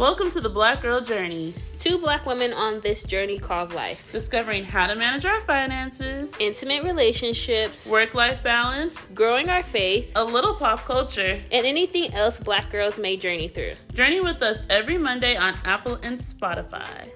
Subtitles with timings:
[0.00, 4.10] Welcome to the Black Girl Journey, Two black women on this journey called life.
[4.12, 10.24] discovering how to manage our finances, Intimate relationships, work life balance, growing our faith, a
[10.24, 11.38] little pop culture.
[11.52, 13.72] and anything else black girls may journey through.
[13.92, 17.10] Journey with us every Monday on Apple and Spotify.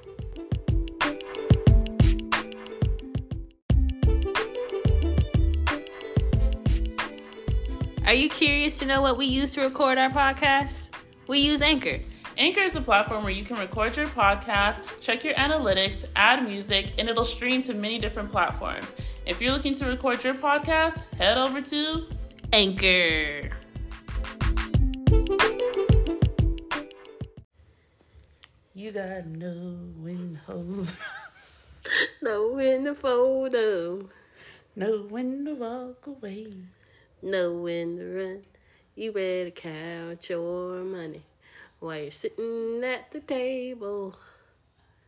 [8.05, 10.91] Are you curious to know what we use to record our podcast?
[11.27, 12.01] We use Anchor.
[12.37, 16.93] Anchor is a platform where you can record your podcast, check your analytics, add music,
[16.99, 18.97] and it'll stream to many different platforms.
[19.25, 22.09] If you're looking to record your podcast, head over to
[22.53, 23.51] Anchor.
[28.75, 30.93] You Gotta Know When to Hold,
[32.21, 34.09] Know when to photo.
[34.75, 36.53] Know When to Walk Away.
[37.23, 38.43] Know when to run.
[38.97, 41.23] You better count your money
[41.85, 44.17] while you're sitting at the table.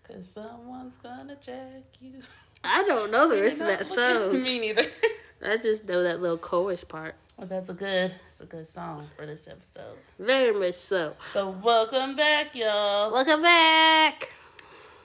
[0.06, 2.12] Cause someone's gonna jack you.
[2.64, 4.42] I don't know the rest of that song.
[4.42, 4.84] Me neither.
[5.44, 7.14] I just know that little chorus part.
[7.36, 9.96] Well, that's a good, it's a good song for this episode.
[10.18, 11.14] Very much so.
[11.32, 13.10] So welcome back, y'all.
[13.12, 14.30] Welcome back.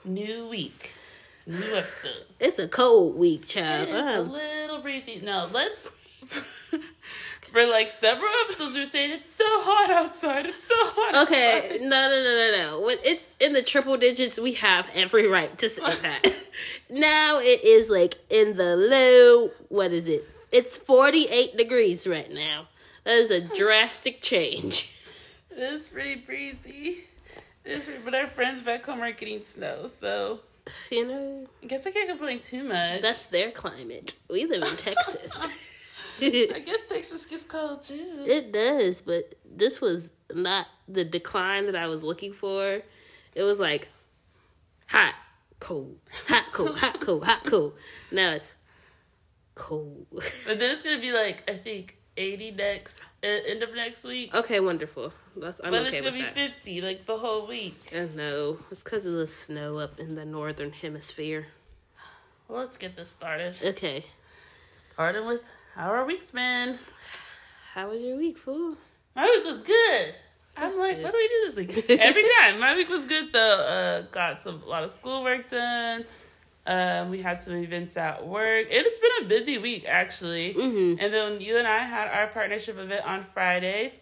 [0.04, 0.92] New week,
[1.46, 2.24] new episode.
[2.40, 3.88] It's a cold week, child.
[3.88, 5.20] It is a Um, little breezy.
[5.22, 5.88] No, let's.
[7.52, 10.46] For like several episodes, we're saying it's so hot outside.
[10.46, 11.26] It's so hot.
[11.26, 12.86] okay, outside." no, no, no, no, no.
[12.86, 16.34] When it's in the triple digits, we have every right to say that.
[16.88, 19.50] now it is like in the low.
[19.68, 20.24] What is it?
[20.50, 22.68] It's forty-eight degrees right now.
[23.04, 24.90] That is a drastic change.
[25.50, 27.04] It's pretty breezy.
[27.66, 30.40] It's pretty, but our friends back home are getting snow, so
[30.90, 33.02] You know, I guess I can't complain too much.
[33.02, 34.14] that's their climate.
[34.30, 35.48] We live in Texas.
[36.54, 38.24] I guess Texas gets cold too.
[38.26, 42.82] It does, but this was not the decline that I was looking for.
[43.34, 43.88] It was like
[44.86, 45.14] hot,
[45.60, 47.74] cold, hot, cold, hot, cold, hot, cold.
[48.10, 48.54] Now it's
[49.54, 50.06] cold.
[50.46, 54.34] But then it's gonna be like I think eighty next uh, end of next week.
[54.34, 55.12] okay, wonderful.
[55.36, 55.92] That's I'm okay with that.
[55.92, 56.34] but okay it's gonna be that.
[56.34, 57.80] fifty like the whole week.
[57.96, 61.46] Oh no, it's because of the snow up in the northern hemisphere.
[62.48, 63.56] Well, let's get this started.
[63.64, 64.04] Okay,
[64.92, 65.42] Starting with
[65.74, 66.78] how are our week's been.
[67.74, 68.76] how was your week, fool?
[69.14, 70.14] My week was good.
[70.56, 71.04] I'm like, good.
[71.04, 71.90] what do we do this week?
[72.00, 72.60] Every time.
[72.60, 73.38] My week was good though.
[73.60, 76.04] Uh, got some a lot of schoolwork done.
[76.66, 78.66] Um, we had some events at work.
[78.70, 80.54] It's been a busy week actually.
[80.54, 80.98] Mhm.
[81.00, 83.94] And then you and I had our partnership event on Friday,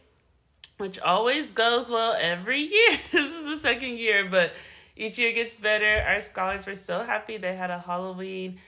[0.78, 2.90] which always goes well every year.
[3.12, 4.52] this is the second year, but
[4.96, 6.04] each year gets better.
[6.06, 7.36] Our scholars were so happy.
[7.38, 8.58] They had a Halloween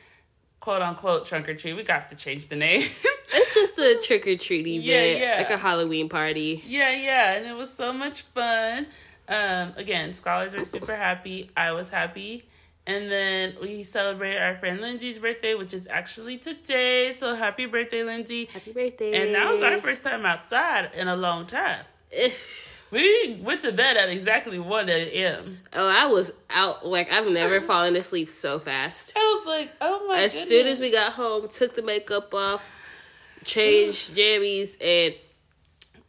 [0.62, 1.75] quote unquote trunk or treat.
[1.75, 2.83] We got to change the name.
[3.34, 5.37] It's just a trick or treat event, Yeah, yeah.
[5.39, 6.62] like a Halloween party.
[6.67, 8.87] Yeah, yeah, and it was so much fun.
[9.27, 11.49] Um, again, scholars were super happy.
[11.56, 12.45] I was happy.
[12.87, 17.11] And then we celebrated our friend Lindsay's birthday, which is actually today.
[17.12, 18.50] So happy birthday, Lindsay.
[18.53, 19.23] Happy birthday!
[19.23, 21.84] And that was our first time outside in a long time.
[22.93, 25.59] We went to bed at exactly 1 a.m.
[25.73, 29.15] Oh, I was out like I've never fallen asleep so fast.
[29.17, 32.63] I was like, oh my As soon as we got home, took the makeup off,
[33.45, 35.15] changed jammies, and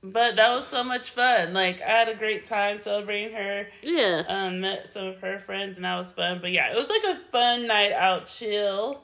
[0.04, 1.54] But that was so much fun.
[1.54, 3.68] Like, I had a great time celebrating her.
[3.82, 6.40] yeah, um, met some of her friends, and that was fun.
[6.42, 9.04] But yeah, it was like a fun night out, chill,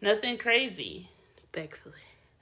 [0.00, 1.08] nothing crazy,
[1.52, 1.94] thankfully.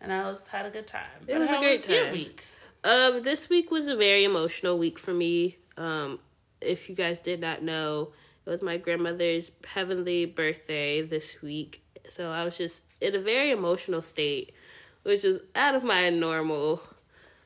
[0.02, 1.24] and I was had a good time.
[1.26, 2.12] It was a great your time.
[2.12, 2.44] week?
[2.84, 5.56] Um, this week was a very emotional week for me.
[5.78, 6.18] Um,
[6.60, 8.12] if you guys did not know,
[8.44, 13.52] it was my grandmother's heavenly birthday this week, so I was just in a very
[13.52, 14.52] emotional state,
[15.02, 16.82] which is out of my normal.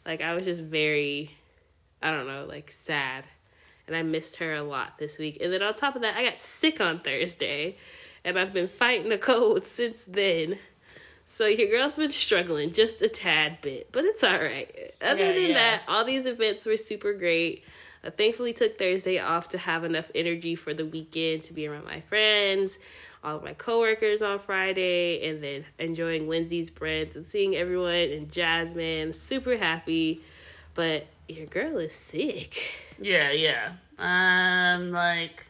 [0.04, 1.30] Like I was just very,
[2.02, 3.22] I don't know, like sad,
[3.86, 5.38] and I missed her a lot this week.
[5.40, 7.76] And then on top of that, I got sick on Thursday,
[8.24, 10.58] and I've been fighting a cold since then.
[11.30, 14.92] So your girl's been struggling just a tad bit, but it's all right.
[15.02, 15.52] Other Yeah, than yeah.
[15.54, 17.64] that, all these events were super great.
[18.02, 21.84] I thankfully took Thursday off to have enough energy for the weekend to be around
[21.84, 22.78] my friends,
[23.22, 28.32] all of my coworkers on Friday, and then enjoying Lindsay's friends and seeing everyone and
[28.32, 29.12] Jasmine.
[29.12, 30.22] Super happy,
[30.74, 32.72] but your girl is sick.
[32.98, 33.72] Yeah, yeah.
[33.98, 35.44] Um, like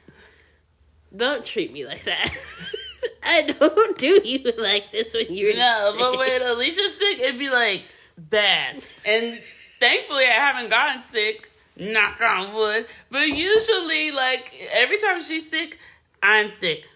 [1.16, 2.30] Don't treat me like that.
[3.22, 5.98] I don't do you like this when you're no, sick.
[6.00, 7.84] but when Alicia's sick, it'd be like
[8.16, 8.82] bad.
[9.04, 9.40] And
[9.80, 11.50] thankfully, I haven't gotten sick.
[11.76, 12.86] Knock on wood.
[13.10, 15.78] But usually, like every time she's sick,
[16.22, 16.88] I'm sick,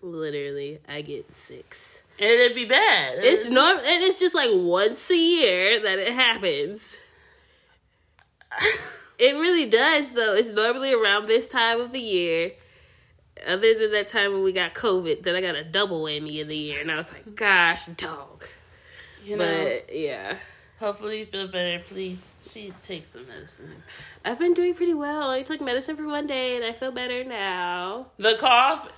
[0.00, 1.76] Literally, I get sick.
[2.18, 3.18] and it'd be bad.
[3.22, 6.96] It's norm, and it's just like once a year that it happens.
[9.18, 10.34] It really does, though.
[10.34, 12.52] It's normally around this time of the year.
[13.46, 16.48] Other than that time when we got COVID, then I got a double whammy in
[16.48, 18.44] the year, and I was like, "Gosh, dog."
[19.24, 20.36] You know, But yeah,
[20.78, 21.82] hopefully you feel better.
[21.84, 23.82] Please, she takes the medicine.
[24.24, 25.30] I've been doing pretty well.
[25.30, 28.06] I took medicine for one day, and I feel better now.
[28.16, 28.90] The cough.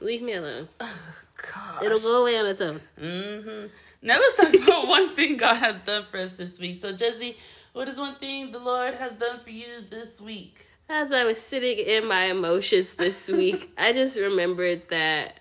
[0.00, 0.68] Leave me alone.
[0.78, 1.82] Gosh.
[1.82, 2.80] It'll go away on its own.
[3.00, 3.66] Mm-hmm.
[4.02, 6.76] Now let's talk about one thing God has done for us this week.
[6.76, 7.36] So, Jesse,
[7.72, 10.65] what is one thing the Lord has done for you this week?
[10.88, 15.40] As I was sitting in my emotions this week, I just remembered that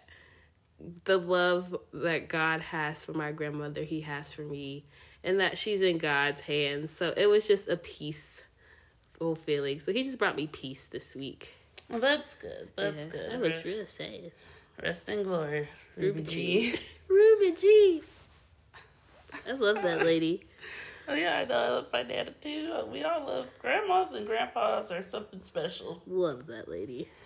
[1.06, 4.86] the love that God has for my grandmother, He has for me,
[5.24, 6.92] and that she's in God's hands.
[6.92, 9.80] So it was just a peaceful feeling.
[9.80, 11.54] So He just brought me peace this week.
[11.90, 12.70] Well, that's good.
[12.76, 13.34] That's Yeah, good.
[13.34, 14.32] I was real sad.
[14.82, 16.72] Rest in glory, Ruby Ruby G.
[16.72, 16.80] G.
[17.08, 18.02] Ruby G.
[19.48, 20.45] I love that lady.
[21.08, 21.56] Oh yeah, I know.
[21.56, 22.74] I love my nana too.
[22.92, 26.02] We all love grandmas and grandpas are something special.
[26.08, 27.10] Love that lady.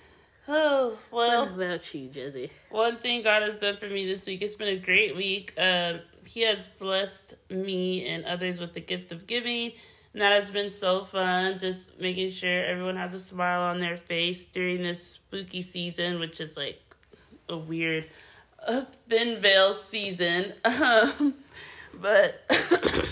[0.52, 1.44] Oh What well.
[1.54, 2.50] about you, Jesse?
[2.72, 5.54] One thing God has done for me this week, it's been a great week.
[5.60, 9.74] Um, he has blessed me and others with the gift of giving.
[10.14, 13.98] And that has been so fun, just making sure everyone has a smile on their
[13.98, 16.82] face during this spooky season, which is like
[17.48, 18.08] a weird
[18.66, 20.54] uh, thin veil season.
[20.66, 21.36] Um,
[22.02, 22.42] but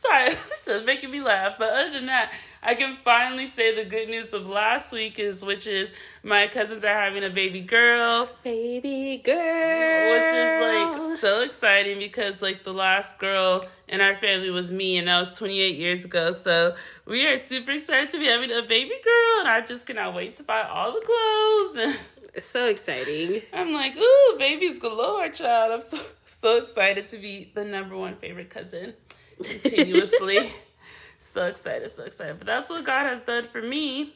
[0.00, 1.56] sorry, it's just making me laugh.
[1.58, 2.32] But other than that,
[2.62, 5.92] I can finally say the good news of last week is, which is
[6.22, 10.12] my cousins are having a baby girl Baby girl.
[10.12, 10.60] which is
[11.00, 15.18] like so exciting because like the last girl in our family was me and that
[15.18, 16.74] was 28 years ago so
[17.06, 20.36] we are super excited to be having a baby girl and i just cannot wait
[20.36, 21.96] to buy all the clothes
[22.34, 23.42] and so exciting.
[23.52, 28.14] i'm like ooh babies galore child i'm so so excited to be the number one
[28.16, 28.92] favorite cousin
[29.42, 30.50] continuously
[31.18, 34.14] so excited so excited but that's what god has done for me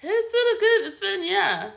[0.00, 1.70] it's been a good it's been yeah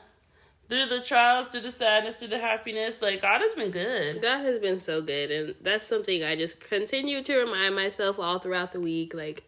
[0.70, 4.22] through the trials, through the sadness, through the happiness, like God has been good.
[4.22, 8.38] God has been so good, and that's something I just continue to remind myself all
[8.38, 9.16] throughout the week.
[9.16, 9.44] Like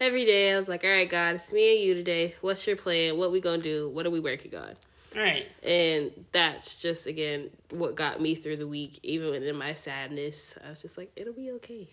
[0.00, 2.34] every day, I was like, "All right, God, it's me and you today.
[2.40, 3.18] What's your plan?
[3.18, 3.90] What we gonna do?
[3.90, 4.74] What are we working on?"
[5.14, 5.46] Right.
[5.62, 10.54] And that's just again what got me through the week, even in my sadness.
[10.66, 11.88] I was just like, "It'll be okay."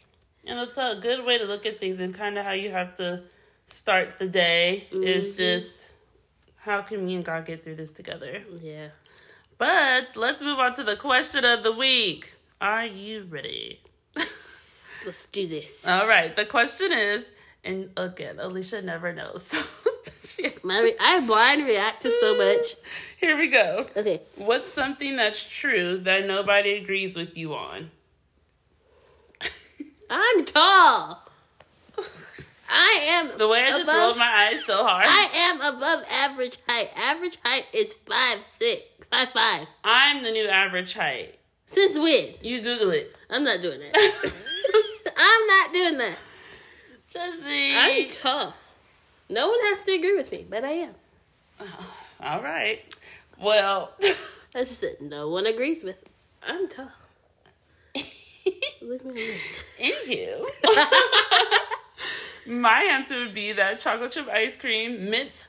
[0.45, 2.95] And it's a good way to look at things and kind of how you have
[2.95, 3.23] to
[3.65, 5.37] start the day is Mhm.
[5.37, 5.75] just
[6.57, 8.43] how can me and God get through this together?
[8.61, 8.89] Yeah.
[9.57, 12.33] But let's move on to the question of the week.
[12.59, 13.81] Are you ready?
[15.05, 15.87] Let's do this.
[15.87, 16.35] All right.
[16.35, 17.31] The question is,
[17.63, 19.53] and again, Alicia never knows.
[20.03, 22.75] So she has- My I blind react to so much.
[23.17, 23.87] Here we go.
[23.95, 24.21] Okay.
[24.35, 27.91] What's something that's true that nobody agrees with you on?
[30.11, 31.23] I'm tall.
[32.73, 35.05] I am The way I just above, rolled my eyes so hard.
[35.07, 36.89] I am above average height.
[36.97, 39.67] Average height is five six, five five.
[39.83, 41.37] I'm the new average height.
[41.65, 42.33] Since when?
[42.41, 43.15] You Google it.
[43.29, 43.93] I'm not doing that.
[45.17, 46.17] I'm not doing that.
[47.09, 47.73] Jesse.
[47.77, 48.53] I'm tall.
[49.29, 50.93] No one has to agree with me, but I am.
[52.21, 52.81] All right.
[53.39, 53.91] Well,
[54.53, 55.01] That's just it.
[55.01, 55.95] No one agrees with.
[56.03, 56.11] me.
[56.43, 56.91] I'm tall.
[59.81, 60.45] Anywho,
[62.47, 65.47] my answer would be that chocolate chip ice cream, mint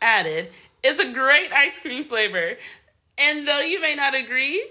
[0.00, 0.50] added,
[0.82, 2.56] is a great ice cream flavor.
[3.18, 4.66] And though you may not agree,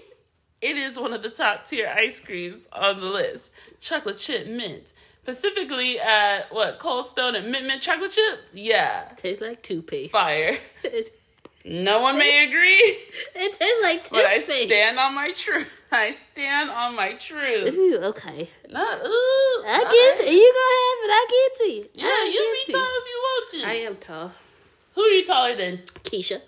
[0.60, 3.52] it is one of the top tier ice creams on the list.
[3.80, 4.92] Chocolate chip mint.
[5.22, 8.40] Specifically at what Cold Stone and Mint Mint chocolate chip?
[8.52, 10.12] Yeah, Tastes like toothpaste.
[10.12, 10.56] fire.
[11.64, 12.74] No one may agree,
[13.36, 14.66] it tastes like but I toothpaste.
[14.68, 15.86] stand on my truth.
[15.92, 17.72] I stand on my truth.
[17.74, 18.50] Ooh, okay.
[18.70, 19.62] Not ooh.
[19.66, 20.32] I get it.
[20.32, 21.12] You gonna have it.
[21.12, 21.88] I get to you.
[21.94, 23.68] Yeah, I you be to tall if you want to.
[23.68, 24.32] I am tall.
[24.94, 25.78] Who are you taller than?
[26.02, 26.40] Keisha,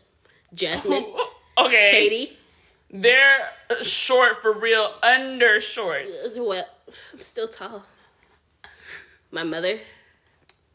[0.53, 1.07] Jasmine,
[1.59, 1.91] okay.
[1.93, 2.37] Katie.
[2.91, 3.49] They're
[3.83, 6.37] short for real, under shorts.
[6.37, 6.65] Uh, well,
[7.13, 7.85] I'm still tall.
[9.31, 9.79] My mother,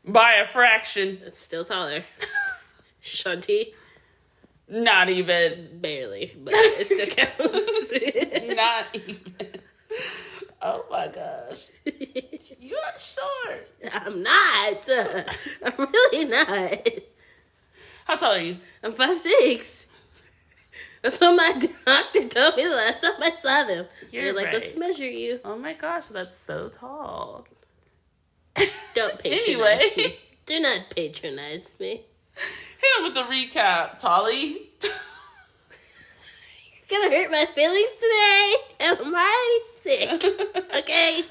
[0.05, 1.17] By a fraction.
[1.25, 2.03] is still taller.
[3.01, 3.73] Shanti,
[4.69, 5.79] Not even.
[5.81, 8.55] barely, but it still counts.
[8.55, 9.61] Not even.
[10.61, 11.67] Oh my gosh.
[12.59, 13.93] You are short.
[13.93, 14.89] I'm not.
[15.65, 16.87] I'm really not.
[18.05, 18.57] How tall are you?
[18.83, 19.85] I'm five six.
[21.01, 21.53] That's what my
[21.85, 23.85] doctor told me the last time I saw them.
[24.11, 24.53] You're They're like, right.
[24.55, 25.39] let's measure you.
[25.45, 27.47] Oh my gosh, that's so tall.
[28.93, 29.79] Don't patronize Anyway.
[29.97, 30.19] me.
[30.45, 32.01] Do not patronize me.
[32.81, 34.69] Hit him with the recap, Tolly.
[36.89, 38.55] You're gonna hurt my feelings today.
[38.81, 40.65] I'm already sick.
[40.79, 41.23] Okay?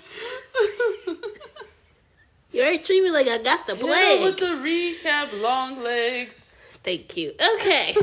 [2.53, 4.23] You already treat me like I got the Hit 'em plague.
[4.23, 6.55] with the recap, long legs.
[6.83, 7.35] Thank you.
[7.59, 7.95] Okay.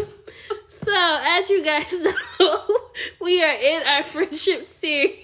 [0.67, 1.91] so, as you guys
[2.39, 2.61] know,
[3.21, 5.21] we are in our friendship series.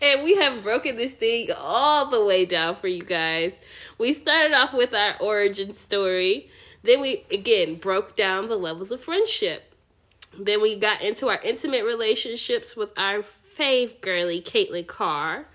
[0.00, 3.52] And we have broken this thing all the way down for you guys.
[3.98, 6.50] We started off with our origin story.
[6.84, 9.74] Then we, again, broke down the levels of friendship.
[10.38, 15.46] Then we got into our intimate relationships with our fave girly, Caitlin Carr.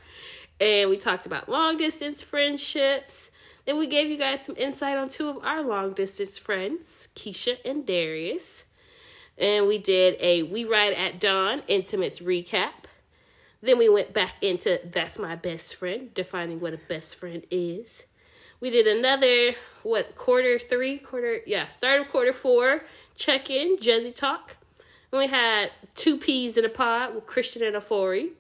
[0.60, 3.30] And we talked about long distance friendships.
[3.66, 7.58] Then we gave you guys some insight on two of our long distance friends, Keisha
[7.64, 8.66] and Darius.
[9.38, 12.72] And we did a We Ride at Dawn Intimates recap.
[13.62, 18.06] Then we went back into That's My Best Friend, defining what a best friend is.
[18.62, 22.84] We did another, what, quarter three, quarter, yeah, start of quarter four,
[23.16, 24.58] check in, Jezzy Talk.
[25.12, 28.32] And we had two peas in a pod with Christian and Afori.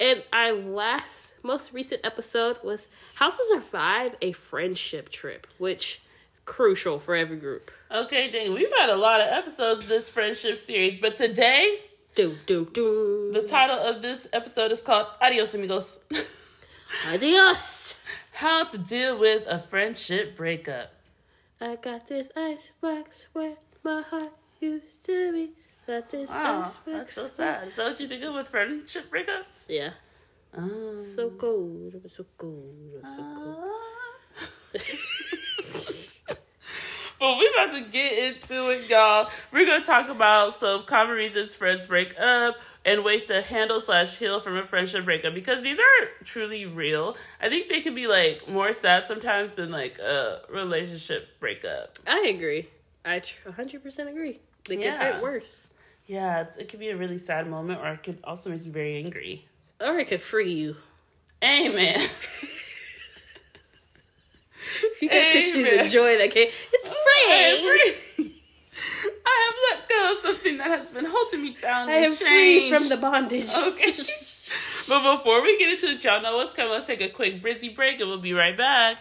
[0.00, 6.40] And our last, most recent episode was How to Survive a Friendship Trip, which is
[6.44, 7.70] crucial for every group.
[7.94, 11.78] Okay, dang, we've had a lot of episodes of this friendship series, but today
[12.16, 13.32] Doom, doom, doom.
[13.32, 16.00] the title of this episode is called Adios Amigos.
[17.08, 17.94] Adios.
[18.34, 20.92] How to deal with a friendship breakup.
[21.60, 25.52] I got this icebox where my heart used to be.
[25.86, 26.80] Got this Wow, icebox.
[26.86, 27.68] that's so sad.
[27.68, 29.66] Is that what you think of with friendship breakups?
[29.68, 29.90] Yeah.
[30.56, 31.94] Um, So cold.
[31.94, 33.00] I'm so cold.
[33.04, 33.70] I'm so cold.
[37.24, 39.30] Well, we about to get into it, y'all.
[39.50, 44.18] We're gonna talk about some common reasons friends break up and ways to handle slash
[44.18, 47.16] heal from a friendship breakup because these are truly real.
[47.40, 51.98] I think they can be like more sad sometimes than like a relationship breakup.
[52.06, 52.68] I agree.
[53.06, 54.40] I 100% agree.
[54.68, 54.98] They can Yeah.
[55.14, 55.70] hurt worse.
[56.04, 58.96] Yeah, it could be a really sad moment, or it could also make you very
[58.98, 59.46] angry.
[59.80, 60.76] Or it could free you.
[61.42, 61.98] Amen.
[64.82, 65.84] If you guys could see Amen.
[65.84, 66.48] the joy that came.
[66.72, 68.30] It's oh, free.
[69.26, 71.88] I have let go of something that has been holding me down.
[71.88, 73.50] I am free from the bondage.
[73.56, 73.86] Okay.
[74.88, 76.72] but before we get into it, y'all know what's coming.
[76.72, 78.98] Let's take a quick brizzy break and we'll be right back.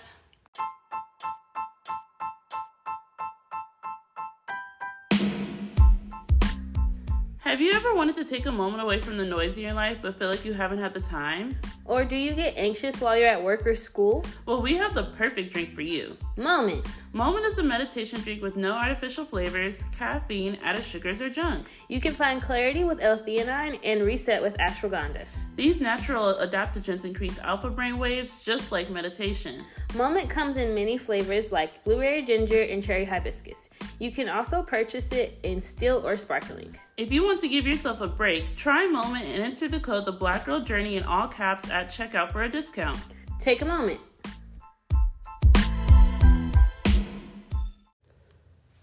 [7.53, 10.00] Have you ever wanted to take a moment away from the noise in your life
[10.01, 11.55] but feel like you haven't had the time?
[11.86, 14.25] Or do you get anxious while you're at work or school?
[14.48, 16.17] Well, we have the perfect drink for you.
[16.36, 16.88] Moment.
[17.12, 21.67] Moment is a meditation drink with no artificial flavors, caffeine, added sugars, or junk.
[21.89, 25.27] You can find clarity with L-theanine and reset with ashwagandha.
[25.55, 29.63] These natural adaptogens increase alpha brain waves just like meditation.
[29.95, 33.69] Moment comes in many flavors like blueberry ginger and cherry hibiscus.
[34.00, 36.78] You can also purchase it in still or sparkling.
[36.98, 40.12] If you want to give yourself a break, try Moment and enter the code The
[40.12, 42.98] Black Girl Journey in all caps at checkout for a discount.
[43.40, 44.00] Take a moment.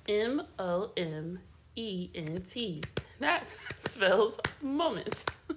[0.08, 1.38] M O M
[1.76, 2.82] E N T.
[3.20, 5.24] That spells moment.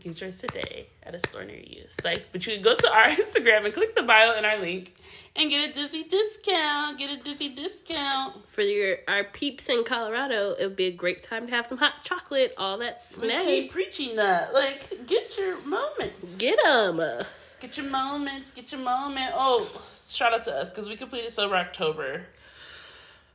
[0.00, 1.82] Get yours today at a store near you.
[1.88, 2.26] Psych.
[2.32, 4.94] But you can go to our Instagram and click the bio in our link
[5.36, 6.98] and get a Disney discount.
[6.98, 8.48] Get a Disney discount.
[8.48, 11.78] For your our peeps in Colorado, it would be a great time to have some
[11.78, 14.54] hot chocolate, all that We keep preaching that.
[14.54, 16.36] Like, get your moments.
[16.36, 17.00] Get them.
[17.60, 18.50] Get your moments.
[18.52, 19.32] Get your moment.
[19.34, 19.68] Oh,
[20.08, 22.26] shout out to us because we completed Sober October.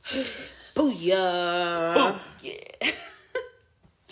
[0.00, 1.94] Booyah.
[1.96, 2.90] Oh, yeah.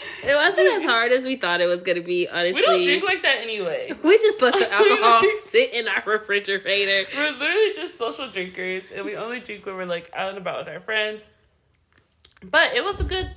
[0.25, 2.61] It wasn't as hard as we thought it was going to be, honestly.
[2.61, 3.93] we don't drink like that anyway.
[4.03, 5.21] We just let the alcohol
[5.51, 7.09] sit in our refrigerator.
[7.15, 10.65] We're literally just social drinkers, and we only drink when we're like out and about
[10.65, 11.29] with our friends.
[12.43, 13.31] But it was a good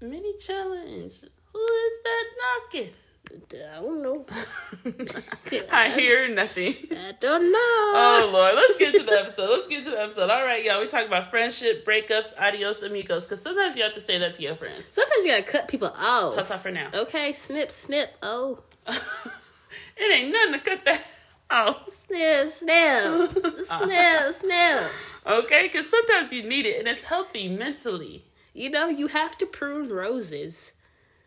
[0.00, 1.14] mini challenge.
[1.52, 2.90] Who is that knocking?
[3.30, 4.26] I don't know.
[5.72, 6.74] I hear nothing.
[6.90, 7.58] I don't know.
[7.58, 9.50] Oh Lord, let's get to the episode.
[9.50, 10.30] Let's get to the episode.
[10.30, 10.80] All right, y'all.
[10.80, 13.24] We talk about friendship, breakups, adios amigos.
[13.24, 14.92] Because sometimes you have to say that to your friends.
[14.92, 16.34] Sometimes you gotta cut people off.
[16.34, 16.88] Ta ta for now.
[16.94, 18.10] Okay, snip, snip.
[18.22, 21.02] Oh, it ain't nothing to cut that
[21.50, 21.90] out.
[22.06, 23.80] snip, snip, ah.
[23.84, 24.90] snip, snip.
[25.26, 28.24] Okay, because sometimes you need it, and it's healthy mentally.
[28.54, 30.72] You know, you have to prune roses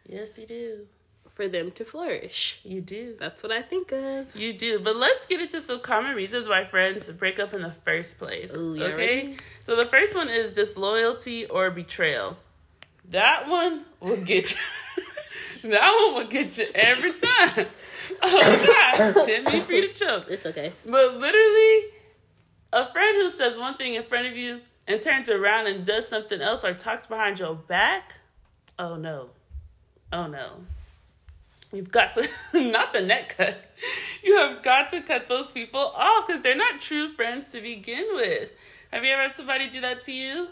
[0.08, 0.88] Yes, you do.
[1.42, 2.60] For them to flourish.
[2.64, 3.16] You do.
[3.20, 4.36] That's what I think of.
[4.36, 7.72] You do, but let's get into some common reasons why friends break up in the
[7.72, 8.56] first place.
[8.56, 9.38] Ooh, okay, ready?
[9.60, 12.38] so the first one is disloyalty or betrayal.
[13.10, 14.58] That one will get you.
[15.72, 17.66] that one will get you every time.
[18.24, 20.26] Oh gosh, didn't mean for you to choke.
[20.30, 20.74] It's okay.
[20.86, 21.92] But literally,
[22.74, 26.10] a friend who says one thing in front of you and turns around and does
[26.10, 28.20] something else or talks behind your back.
[28.78, 29.30] Oh no.
[30.12, 30.66] Oh no.
[31.74, 33.58] You've got to not the net cut.
[34.24, 38.06] You have got to cut those people off because they're not true friends to begin
[38.16, 38.54] with.
[38.92, 40.48] Have you ever had somebody do that to you?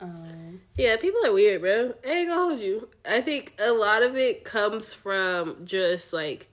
[0.00, 1.94] Um, yeah, people are weird, bro.
[2.06, 2.88] I ain't gonna hold you.
[3.08, 6.48] I think a lot of it comes from just like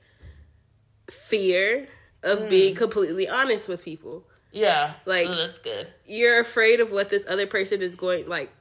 [1.12, 1.88] fear
[2.24, 2.50] of mm.
[2.50, 4.25] being completely honest with people.
[4.51, 5.88] Yeah, like oh, that's good.
[6.05, 8.51] You're afraid of what this other person is going like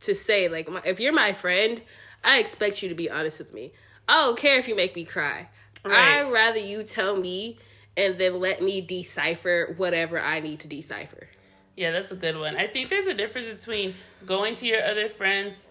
[0.00, 0.48] to say.
[0.48, 1.80] Like, my, if you're my friend,
[2.22, 3.72] I expect you to be honest with me.
[4.10, 5.46] I don't care if you make me cry.
[5.84, 6.18] Right.
[6.18, 7.60] I'd rather you tell me
[7.96, 11.28] and then let me decipher whatever I need to decipher.
[11.76, 12.56] Yeah, that's a good one.
[12.56, 13.94] I think there's a difference between
[14.26, 15.68] going to your other friends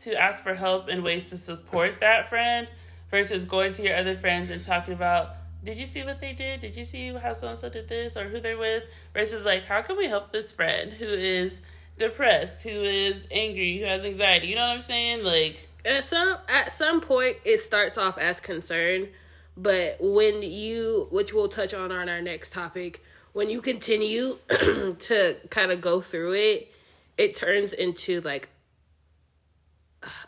[0.00, 2.70] to ask for help and ways to support that friend
[3.10, 6.60] versus going to your other friends and talking about did you see what they did?
[6.60, 8.84] Did you see how so and so did this or who they're with?
[9.14, 11.62] Versus like, how can we help this friend who is
[11.96, 14.48] depressed, who is angry, who has anxiety?
[14.48, 15.24] You know what I'm saying?
[15.24, 19.08] Like at some at some point it starts off as concern,
[19.56, 25.36] but when you which we'll touch on on our next topic, when you continue to
[25.50, 26.72] kind of go through it,
[27.16, 28.48] it turns into like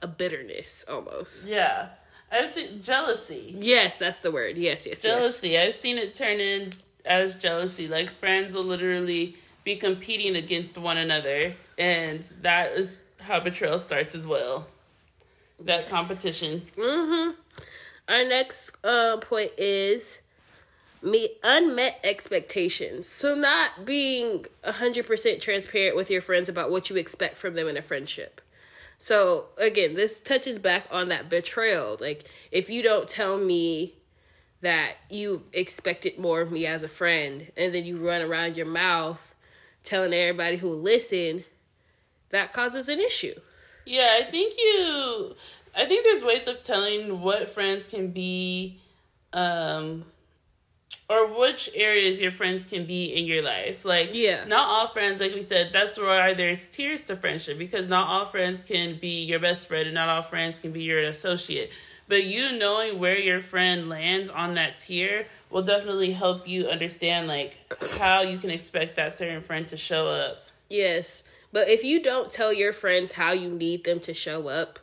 [0.02, 1.46] a bitterness almost.
[1.46, 1.88] Yeah.
[2.32, 3.56] I've seen jealousy.
[3.58, 4.56] Yes, that's the word.
[4.56, 5.50] Yes, yes, jealousy.
[5.50, 5.68] Yes.
[5.68, 6.72] I've seen it turn in
[7.04, 7.88] as jealousy.
[7.88, 14.14] Like friends will literally be competing against one another, and that is how betrayal starts
[14.14, 14.66] as well.
[15.62, 16.62] That competition.
[16.76, 17.32] Mm-hmm.
[18.08, 20.22] Our next uh, point is
[21.02, 23.06] meet unmet expectations.
[23.06, 27.76] So not being 100% transparent with your friends about what you expect from them in
[27.76, 28.40] a friendship.
[28.98, 31.96] So again, this touches back on that betrayal.
[32.00, 33.94] Like if you don't tell me
[34.60, 38.66] that you expected more of me as a friend and then you run around your
[38.66, 39.34] mouth
[39.82, 41.44] telling everybody who listen,
[42.28, 43.34] that causes an issue.
[43.90, 45.34] Yeah, I think you
[45.74, 48.78] I think there's ways of telling what friends can be
[49.32, 50.04] um
[51.08, 53.84] or which areas your friends can be in your life.
[53.84, 57.88] Like, yeah, not all friends, like we said, that's why there's tiers to friendship because
[57.88, 61.00] not all friends can be your best friend and not all friends can be your
[61.00, 61.72] associate.
[62.06, 67.26] But you knowing where your friend lands on that tier will definitely help you understand
[67.26, 67.58] like
[67.98, 70.44] how you can expect that certain friend to show up.
[70.68, 71.24] Yes.
[71.52, 74.78] But if you don't tell your friends how you need them to show up,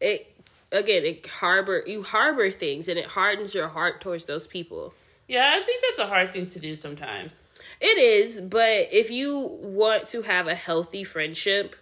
[0.00, 0.30] it
[0.72, 4.92] again, it harbor you harbor things and it hardens your heart towards those people.
[5.26, 7.44] Yeah, I think that's a hard thing to do sometimes.
[7.80, 11.76] It is, but if you want to have a healthy friendship,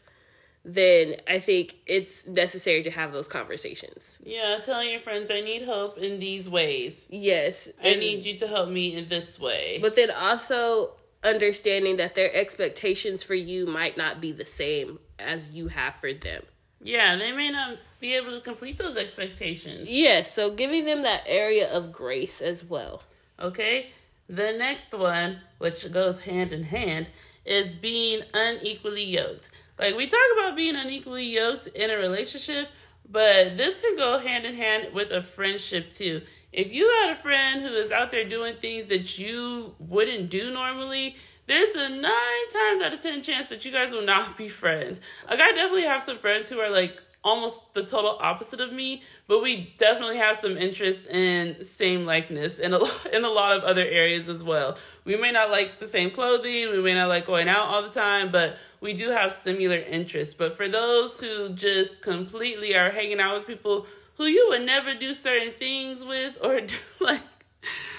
[0.65, 4.19] then I think it's necessary to have those conversations.
[4.25, 7.09] Yeah, telling your friends I need help in these ways.
[7.11, 7.69] Yes.
[7.83, 9.79] I need you to help me in this way.
[9.83, 15.55] But then also understanding that their expectations for you might not be the same as
[15.55, 16.43] you have for them.
[16.83, 19.91] Yeah, they may not be able to complete those expectations.
[19.91, 23.03] Yes, so giving them that area of grace as well.
[23.39, 23.91] Okay?
[24.29, 27.09] The next one, which goes hand in hand,
[27.45, 29.51] is being unequally yoked.
[29.79, 32.69] Like we talk about being unequally yoked in a relationship,
[33.09, 36.23] but this can go hand in hand with a friendship too.
[36.53, 40.53] If you had a friend who is out there doing things that you wouldn't do
[40.53, 44.49] normally, there's a nine times out of ten chance that you guys will not be
[44.49, 45.01] friends.
[45.29, 49.03] Like I definitely have some friends who are like almost the total opposite of me,
[49.29, 52.75] but we definitely have some interest in same likeness and
[53.13, 54.77] in a lot of other areas as well.
[55.05, 57.91] We may not like the same clothing, we may not like going out all the
[57.91, 60.35] time, but we do have similar interests.
[60.35, 64.95] But for those who just completely are hanging out with people who you would never
[64.95, 67.21] do certain things with or do like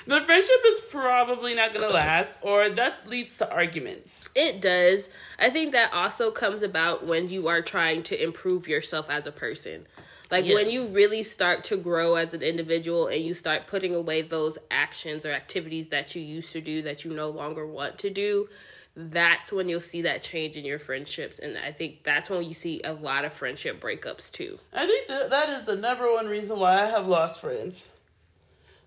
[0.06, 4.28] the friendship is probably not going to last, or that leads to arguments.
[4.36, 5.10] It does.
[5.40, 9.32] I think that also comes about when you are trying to improve yourself as a
[9.32, 9.88] person.
[10.30, 10.56] Like yes.
[10.56, 14.58] when you really start to grow as an individual and you start putting away those
[14.72, 18.50] actions or activities that you used to do that you no longer want to do,
[18.96, 21.40] that's when you'll see that change in your friendships.
[21.40, 24.60] And I think that's when you see a lot of friendship breakups too.
[24.74, 27.92] I think that, that is the number one reason why I have lost friends.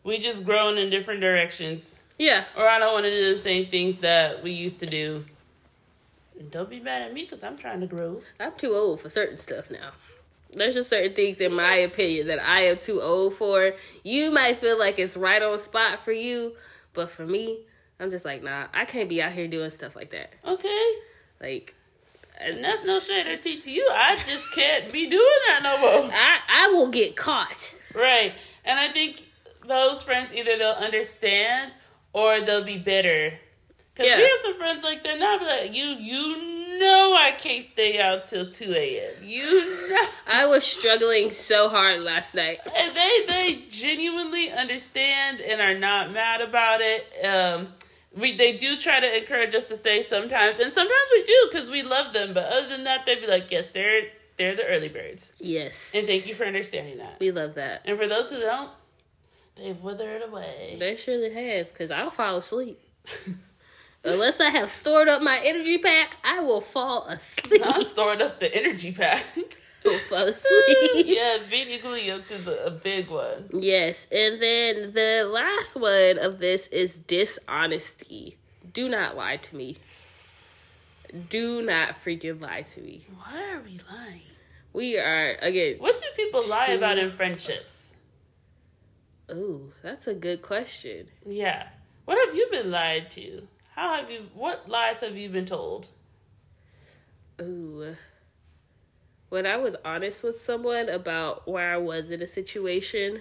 [0.04, 1.98] We just grown in different directions.
[2.18, 2.44] Yeah.
[2.56, 5.24] Or I don't want to do the same things that we used to do.
[6.38, 8.22] And don't be mad at me because I'm trying to grow.
[8.38, 9.90] I'm too old for certain stuff now.
[10.54, 13.72] There's just certain things, in my opinion, that I am too old for.
[14.04, 16.54] You might feel like it's right on spot for you,
[16.94, 17.58] but for me,
[17.98, 20.32] I'm just like, nah, I can't be out here doing stuff like that.
[20.44, 20.92] Okay.
[21.40, 21.74] Like,
[22.38, 23.88] and that's no shade to you.
[23.92, 26.10] I just can't be doing that no more.
[26.12, 27.72] I I will get caught.
[27.94, 29.24] Right, and I think
[29.66, 31.74] those friends either they'll understand
[32.12, 33.38] or they'll be bitter
[33.94, 34.16] Because Yeah.
[34.18, 35.38] we have some friends like that now.
[35.38, 39.14] Be like, you, you know, I can't stay out till two a.m.
[39.24, 42.58] You know, I was struggling so hard last night.
[42.76, 47.06] and they they genuinely understand and are not mad about it.
[47.24, 47.68] Um,
[48.16, 51.70] we they do try to encourage us to stay sometimes, and sometimes we do because
[51.70, 52.34] we love them.
[52.34, 55.92] But other than that, they'd be like, yes, they're they're the early birds, Yes.
[55.94, 57.18] and thank you for understanding that.
[57.20, 57.82] We love that.
[57.86, 58.70] And for those who don't,
[59.56, 60.76] they've withered away.
[60.78, 62.78] They surely have, because I'll fall asleep.
[64.04, 67.62] Unless I have stored up my energy pack, I will fall asleep.
[67.64, 69.24] I'm storing up the energy pack.
[69.92, 71.06] will fall asleep.
[71.06, 73.48] yes, being equally yoked is a, a big one.
[73.52, 78.36] Yes, and then the last one of this is dishonesty.
[78.72, 79.78] Do not lie to me.
[81.30, 83.06] Do not freaking lie to me.
[83.16, 84.22] Why are we lying?
[84.72, 85.76] We are again.
[85.78, 87.96] What do people lie about in friendships?
[89.28, 91.06] Oh, that's a good question.
[91.26, 91.68] Yeah.
[92.04, 93.48] What have you been lied to?
[93.74, 94.26] How have you?
[94.34, 95.88] What lies have you been told?
[97.40, 97.96] Ooh.
[99.28, 103.20] When I was honest with someone about where I was in a situation,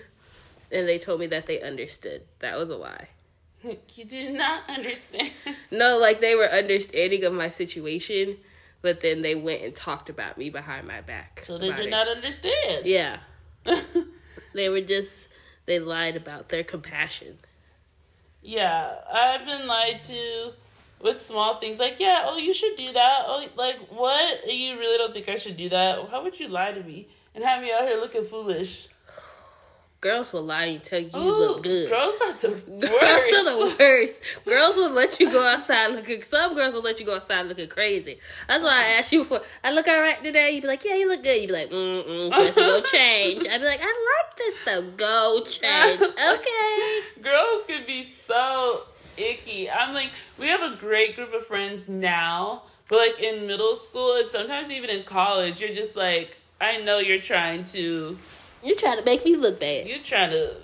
[0.72, 3.10] and they told me that they understood, that was a lie.
[3.96, 5.32] You do not understand.
[5.72, 8.38] No, like they were understanding of my situation,
[8.82, 11.42] but then they went and talked about me behind my back.
[11.44, 11.90] So they did it.
[11.90, 12.86] not understand.
[12.86, 13.20] Yeah.
[14.56, 15.28] They were just
[15.66, 17.38] they lied about their compassion.
[18.42, 20.54] Yeah, I've been lied to
[21.02, 23.24] with small things like, yeah, oh, you should do that.
[23.26, 24.52] Oh, like, what?
[24.52, 26.10] You really don't think I should do that?
[26.10, 28.88] How would you lie to me and have me out here looking foolish?
[30.02, 31.90] Girls will lie and tell you you look good.
[31.90, 33.34] Girls are the Girls worst.
[33.34, 34.22] are the worst.
[34.46, 36.22] Girls will let you go outside looking.
[36.22, 38.20] Some girls will let you go outside looking crazy.
[38.48, 39.42] That's why I asked you before.
[39.64, 40.52] I look alright today.
[40.52, 41.42] You'd be like, yeah, you look good.
[41.42, 43.48] You'd be like, mm mm, just go change.
[43.48, 43.86] I'd be like, I
[44.28, 44.92] like this though.
[44.92, 46.00] Go change.
[46.36, 47.00] Okay.
[47.24, 48.84] Girls can be so
[49.18, 49.70] icky.
[49.70, 54.16] I'm like, we have a great group of friends now, but like in middle school
[54.18, 58.18] and sometimes even in college, you're just like, I know you're trying to,
[58.64, 59.88] You're trying to make me look bad.
[59.88, 60.56] you're trying to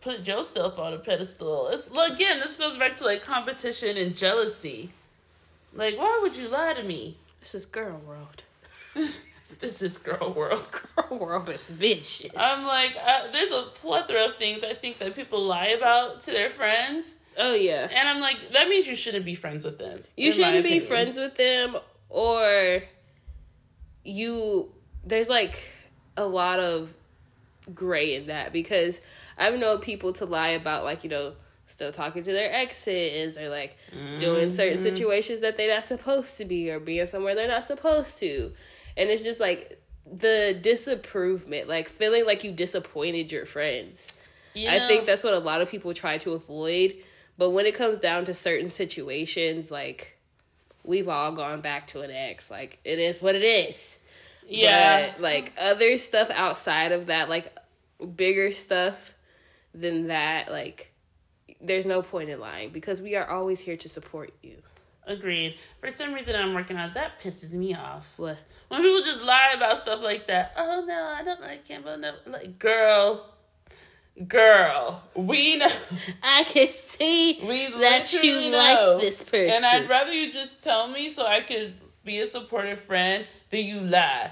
[0.00, 1.68] put yourself on a pedestal.
[1.68, 4.90] It's well, again, this goes back to like competition and jealousy.
[5.72, 7.16] Like, why would you lie to me?
[7.40, 8.42] This is girl world.
[9.58, 10.64] This is girl world.
[10.96, 12.30] Girl world is vicious.
[12.34, 16.30] I'm like, uh, there's a plethora of things I think that people lie about to
[16.30, 17.16] their friends.
[17.40, 17.88] Oh yeah.
[17.90, 20.02] And I'm like, that means you shouldn't be friends with them.
[20.16, 21.76] You shouldn't be friends with them
[22.08, 22.82] or
[24.04, 24.72] you
[25.04, 25.62] there's like
[26.16, 26.92] a lot of
[27.74, 29.00] gray in that because
[29.38, 31.32] I've known people to lie about like, you know,
[31.66, 33.76] still talking to their exes or like
[34.18, 34.82] doing certain Mm-hmm.
[34.94, 38.52] situations that they're not supposed to be or being somewhere they're not supposed to.
[38.96, 44.12] And it's just like the disapprovement, like feeling like you disappointed your friends.
[44.54, 46.96] You I think that's what a lot of people try to avoid.
[47.40, 50.18] But when it comes down to certain situations, like
[50.84, 52.50] we've all gone back to an ex.
[52.50, 53.98] Like it is what it is.
[54.46, 55.10] yeah.
[55.12, 57.56] But, like other stuff outside of that, like
[58.14, 59.14] bigger stuff
[59.74, 60.92] than that, like
[61.62, 64.58] there's no point in lying because we are always here to support you.
[65.06, 65.56] Agreed.
[65.78, 67.20] For some reason, I'm working on that.
[67.20, 68.36] Pisses me off What?
[68.68, 70.52] when people just lie about stuff like that.
[70.58, 71.66] Oh no, I don't like.
[71.82, 73.32] But no, like girl,
[74.26, 75.70] girl, we know.
[76.22, 78.56] I can see We that you know.
[78.56, 79.50] like this person.
[79.50, 83.64] And I'd rather you just tell me so I could be a supportive friend than
[83.64, 84.30] you lie.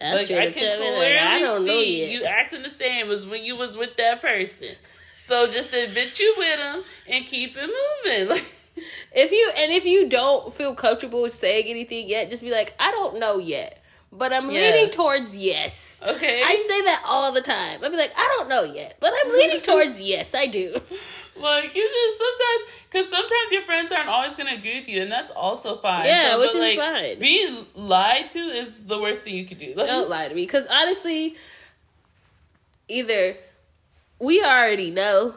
[0.00, 3.44] That's like I can clearly like, I don't see you acting the same as when
[3.44, 4.68] you was with that person.
[5.10, 7.70] So just admit you with him and keep it
[8.06, 8.28] moving.
[8.30, 8.54] Like
[9.12, 12.90] If you and if you don't feel comfortable saying anything yet, just be like, I
[12.92, 13.79] don't know yet,
[14.12, 16.02] but I'm leaning towards yes.
[16.06, 17.80] okay, I say that all the time.
[17.82, 20.34] I'd be like, I don't know yet, but I'm leaning towards yes.
[20.34, 20.72] I do.
[21.36, 25.12] like you just sometimes because sometimes your friends aren't always gonna agree with you, and
[25.12, 26.06] that's also fine.
[26.06, 27.18] Yeah, which but, is like, fine.
[27.18, 29.74] Being lied to is the worst thing you could do.
[29.76, 31.36] Like, Don't lie to me, because honestly,
[32.88, 33.36] either
[34.18, 35.34] we already know,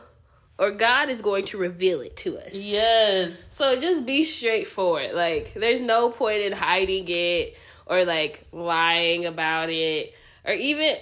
[0.58, 2.54] or God is going to reveal it to us.
[2.54, 5.14] Yes, So just be straightforward.
[5.14, 10.14] Like, there's no point in hiding it or like lying about it
[10.46, 10.98] or even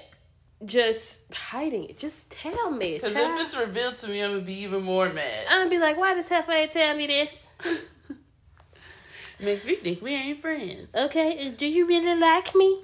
[0.65, 1.97] just hiding it.
[1.97, 2.95] Just tell me.
[2.95, 5.45] because if it's revealed to me, I'm gonna be even more mad.
[5.49, 7.47] I'm gonna be like, why does Hefe tell me this?
[9.39, 10.95] Makes me think we ain't friends.
[10.95, 12.83] Okay, uh, do you really like me?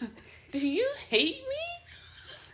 [0.50, 1.64] do you hate me?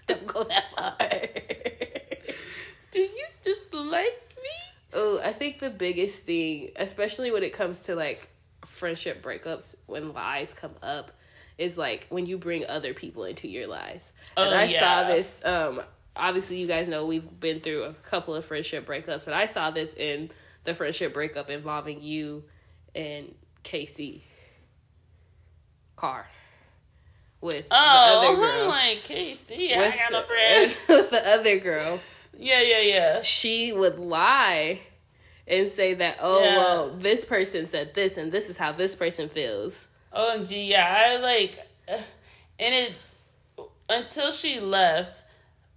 [0.06, 0.96] Don't go that far.
[2.90, 4.70] Do you dislike me?
[4.94, 8.28] oh, I think the biggest thing, especially when it comes to like
[8.64, 11.12] friendship breakups, when lies come up,
[11.58, 14.12] is like when you bring other people into your lies.
[14.36, 14.80] and Oh, I yeah.
[14.80, 15.82] saw this um
[16.16, 19.70] obviously you guys know we've been through a couple of friendship breakups, and I saw
[19.70, 20.30] this in
[20.64, 22.44] the friendship breakup involving you
[22.94, 24.24] and Casey
[25.96, 26.26] Carr
[27.40, 29.72] with Oh, the other I'm like Casey.
[29.74, 30.76] with, I got a friend.
[30.88, 32.00] with the other girl.
[32.38, 33.22] Yeah, yeah, yeah.
[33.22, 34.80] She would lie
[35.50, 36.56] and say that, oh Yeah.
[36.56, 39.88] well, this person said this, and this is how this person feels.
[40.14, 41.58] OMG, yeah, I like,
[41.88, 42.94] and it
[43.88, 45.22] until she left,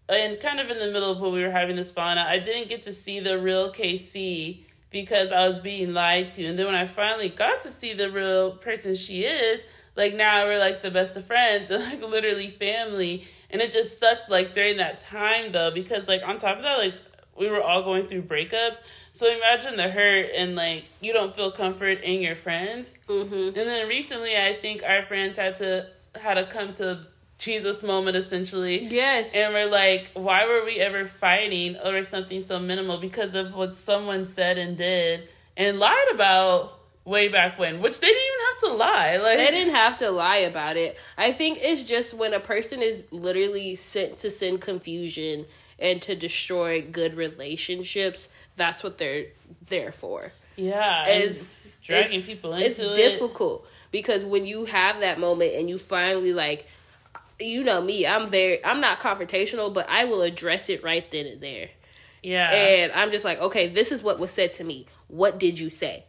[0.07, 2.37] and kind of in the middle of when we were having this falling out, I
[2.39, 6.67] didn't get to see the real KC because I was being lied to, and then
[6.67, 9.63] when I finally got to see the real person she is,
[9.95, 13.99] like now we're like the best of friends and like literally family, and it just
[13.99, 16.95] sucked like during that time though because like on top of that like
[17.37, 18.81] we were all going through breakups.
[19.11, 22.93] So imagine the hurt and like you don't feel comfort in your friends.
[23.07, 23.33] Mm-hmm.
[23.33, 28.15] And then recently, I think our friends had to had to come to Jesus moment
[28.15, 28.85] essentially.
[28.85, 29.35] Yes.
[29.35, 33.73] And we're like, why were we ever fighting over something so minimal because of what
[33.73, 38.59] someone said and did and lied about way back when, which they didn't even have
[38.59, 39.17] to lie.
[39.17, 40.97] Like they didn't have to lie about it.
[41.17, 45.45] I think it's just when a person is literally sent to send confusion
[45.83, 49.25] and to destroy good relationships, that's what they're
[49.67, 50.31] there for.
[50.55, 52.85] yeah, and It's dragging it's- people into it's it.
[52.85, 56.67] It's difficult because when you have that moment and you finally like
[57.39, 61.25] you know me, I'm very I'm not confrontational, but I will address it right then
[61.27, 61.69] and there.
[62.21, 64.85] Yeah, And I'm just like, okay, this is what was said to me.
[65.09, 66.05] What did you say?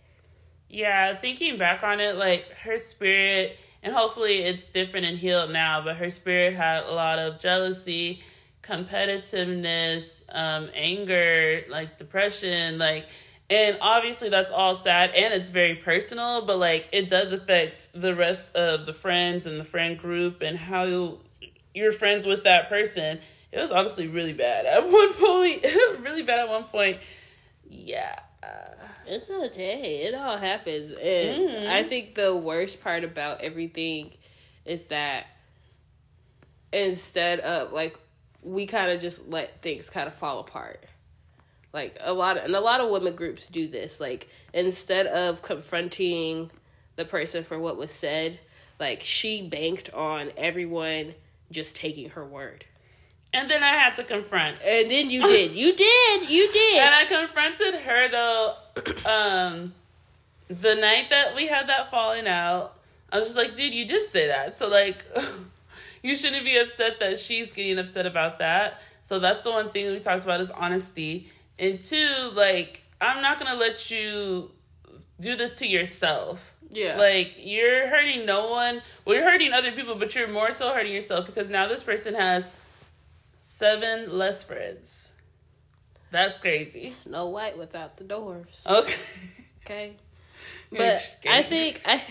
[0.70, 5.82] Yeah, thinking back on it, like her spirit, and hopefully it's different and healed now,
[5.82, 8.22] but her spirit had a lot of jealousy,
[8.64, 13.06] competitiveness, um, anger, like depression, like,
[13.50, 18.14] and obviously that's all sad and it's very personal, but like it does affect the
[18.14, 21.20] rest of the friends and the friend group and how you,
[21.74, 23.18] you're friends with that person.
[23.52, 25.64] It was honestly really bad at one point,
[26.00, 26.98] really bad at one point.
[27.68, 28.18] Yeah.
[29.06, 30.06] It's okay.
[30.06, 30.92] It all happens.
[30.92, 31.66] And Mhm.
[31.68, 34.12] I think the worst part about everything
[34.64, 35.26] is that
[36.72, 37.98] instead of like
[38.44, 40.84] we kind of just let things kind of fall apart.
[41.72, 43.98] Like a lot of, and a lot of women groups do this.
[44.00, 46.50] Like instead of confronting
[46.96, 48.38] the person for what was said,
[48.78, 51.14] like she banked on everyone
[51.50, 52.64] just taking her word.
[53.32, 54.62] And then I had to confront.
[54.62, 55.52] And then you did.
[55.52, 56.30] You did.
[56.30, 56.82] You did.
[56.82, 58.54] And I confronted her though,
[59.06, 59.74] um,
[60.48, 62.78] the night that we had that falling out.
[63.12, 64.56] I was just like, dude, you did say that.
[64.56, 65.04] So like,
[66.04, 68.82] you shouldn't be upset that she's getting upset about that.
[69.00, 71.28] So that's the one thing we talked about is honesty.
[71.58, 74.50] And two, like, I'm not gonna let you
[75.18, 76.54] do this to yourself.
[76.70, 76.98] Yeah.
[76.98, 78.82] Like you're hurting no one.
[79.04, 82.14] Well, you're hurting other people, but you're more so hurting yourself because now this person
[82.14, 82.50] has
[83.38, 85.12] seven less friends.
[86.10, 86.90] That's crazy.
[86.90, 88.66] Snow White without the dwarfs.
[88.66, 88.94] Okay.
[89.64, 89.96] Okay.
[90.70, 92.02] But I think I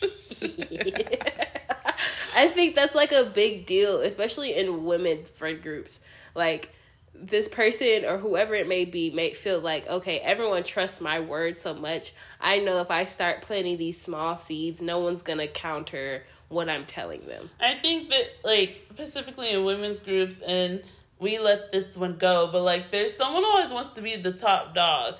[2.36, 6.00] I think that's like a big deal, especially in women friend groups.
[6.34, 6.70] Like
[7.14, 11.56] this person or whoever it may be may feel like, okay, everyone trusts my word
[11.58, 12.12] so much.
[12.40, 16.84] I know if I start planting these small seeds, no one's gonna counter what I'm
[16.86, 17.50] telling them.
[17.60, 20.82] I think that like specifically in women's groups and
[21.18, 24.74] we let this one go, but like there's someone always wants to be the top
[24.74, 25.16] dog.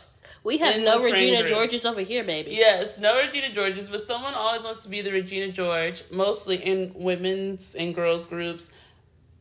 [0.47, 1.49] We have no Regina group.
[1.49, 2.53] Georges over here, baby.
[2.53, 6.93] Yes, no Regina Georges, but someone always wants to be the Regina George, mostly in
[6.95, 8.71] women's and girls groups.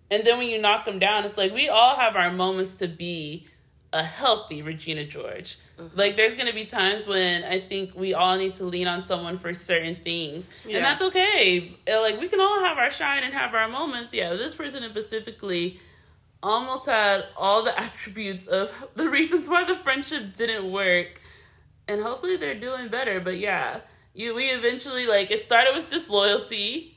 [0.10, 2.88] And then when you knock them down, it's like we all have our moments to
[2.88, 3.46] be
[3.94, 5.60] a healthy Regina George.
[5.80, 5.96] Mm-hmm.
[5.96, 9.38] Like there's gonna be times when I think we all need to lean on someone
[9.38, 10.78] for certain things, Yeah.
[10.78, 11.78] and that's okay.
[11.88, 14.12] Like we can all have our shine and have our moments.
[14.12, 15.80] Yeah, this person in specifically
[16.46, 21.22] almost had all the attributes of the reasons why the friendship didn't work.
[21.88, 23.20] And hopefully they're doing better.
[23.20, 23.82] But yeah
[24.16, 26.96] you we eventually like it started with disloyalty.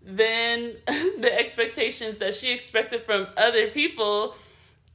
[0.00, 4.36] Then the expectations that she expected from other people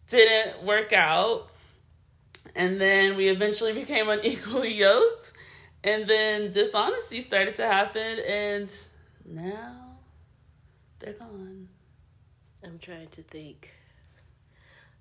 [0.08, 1.50] didn't work out.
[2.56, 5.34] And then we eventually became unequally yoked.
[5.84, 8.20] And then dishonesty started to happen.
[8.28, 8.74] And
[9.26, 9.98] now
[11.00, 11.68] they're gone.
[12.64, 13.74] I'm trying to think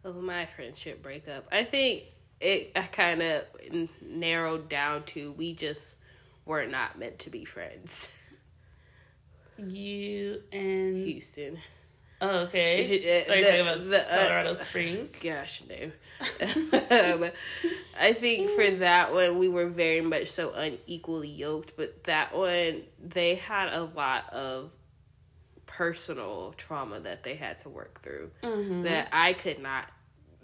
[0.07, 1.47] of my friendship breakup.
[1.53, 2.05] I think
[2.41, 3.43] it I kind of
[4.01, 5.97] narrowed down to we just
[6.45, 8.11] were not meant to be friends.
[9.59, 11.59] you and Houston.
[12.21, 15.91] oh, okay Uh, are you the- talking about the, uh, colorado springs Gosh, no.
[16.91, 17.31] um,
[18.01, 22.83] I think for that one, we were very much so unequally yoked, but that one,
[23.03, 24.71] they had a lot of
[25.67, 28.83] personal trauma that they had to work through Mm-hmm.
[28.83, 29.85] that I could not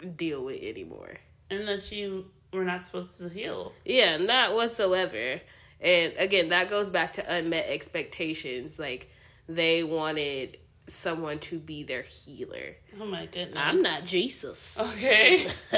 [0.03, 1.17] deal with anymore.
[1.49, 3.73] And that you were not supposed to heal.
[3.85, 5.41] Yeah, not whatsoever.
[5.81, 8.79] And again, that goes back to unmet expectations.
[8.79, 9.11] Like
[9.47, 12.75] they wanted someone to be their healer.
[12.99, 13.57] Oh my goodness.
[13.57, 14.79] I'm not Jesus.
[14.79, 15.47] Okay.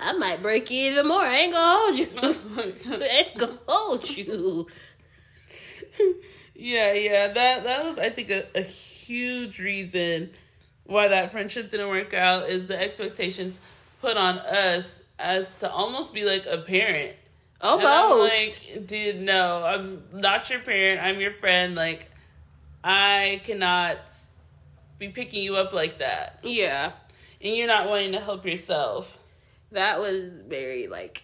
[0.00, 1.22] I might break you even more.
[1.22, 2.08] I ain't gonna hold you.
[2.22, 4.66] Oh I ain't gonna hold you.
[6.54, 7.28] yeah, yeah.
[7.28, 10.30] That that was I think a, a huge reason
[10.88, 13.60] why that friendship didn't work out is the expectations
[14.00, 17.14] put on us as to almost be like a parent.
[17.60, 18.32] Almost.
[18.32, 21.02] like, dude, no, I'm not your parent.
[21.02, 21.74] I'm your friend.
[21.74, 22.10] Like,
[22.82, 23.98] I cannot
[24.98, 26.40] be picking you up like that.
[26.42, 26.92] yeah.
[27.40, 29.16] And you're not wanting to help yourself.
[29.70, 31.22] That was very like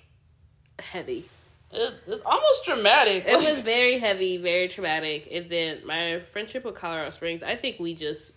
[0.79, 1.29] heavy.
[1.73, 3.25] It's, it's almost dramatic.
[3.27, 5.27] It was very heavy, very traumatic.
[5.33, 8.33] And then my friendship with Colorado Springs, I think we just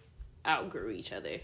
[0.47, 1.41] outgrew each other.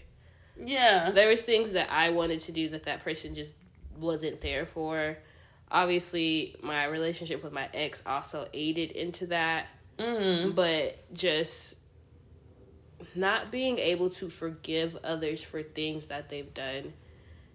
[0.62, 1.10] yeah.
[1.10, 3.52] There was things that I wanted to do that that person just
[3.98, 5.16] wasn't there for.
[5.70, 9.66] Obviously, my relationship with my ex also aided into that,
[9.98, 11.76] hmm but just
[13.14, 16.92] not being able to forgive others for things that they've done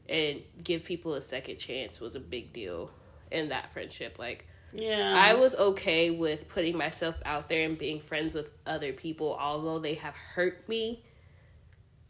[0.07, 2.91] and give people a second chance was a big deal
[3.31, 4.17] in that friendship.
[4.19, 5.13] Like Yeah.
[5.17, 9.79] I was okay with putting myself out there and being friends with other people, although
[9.79, 11.03] they have hurt me,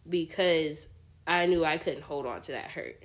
[0.10, 0.88] because
[1.28, 3.02] I knew I couldn't hold on to that hurt.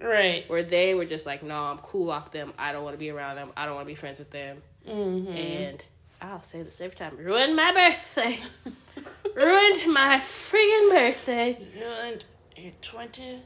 [0.00, 0.44] right.
[0.48, 2.52] Where they were just like, no, I'm cool off them.
[2.58, 3.50] I don't want to be around them.
[3.56, 4.62] I don't want to be friends with them.
[4.86, 5.82] hmm And
[6.20, 8.38] I'll say this every time ruined my birthday.
[9.34, 11.58] ruined my friggin' birthday.
[11.80, 12.24] ruined
[12.56, 13.38] your twenty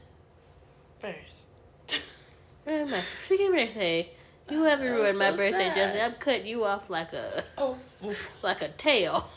[0.99, 1.47] first.
[2.65, 4.11] Ruined my friggin' birthday.
[4.49, 5.75] You ever That ruined was my birthday, sad.
[5.75, 6.01] Jesse?
[6.01, 7.77] I'm cutting you off like a Oh,
[8.43, 9.29] like a tail.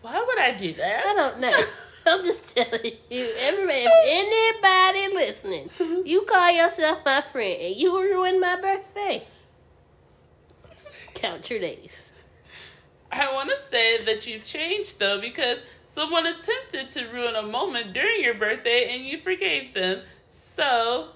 [0.00, 1.04] why would I do that?
[1.06, 1.52] I don't know.
[2.06, 5.70] I'm just telling you, everybody, if anybody listening,
[6.04, 9.24] you call yourself my friend and you ruin my birthday.
[11.14, 12.12] Count your days.
[13.10, 17.92] I want to say that you've changed though because someone attempted to ruin a moment
[17.92, 20.00] during your birthday and you forgave them.
[20.28, 21.10] So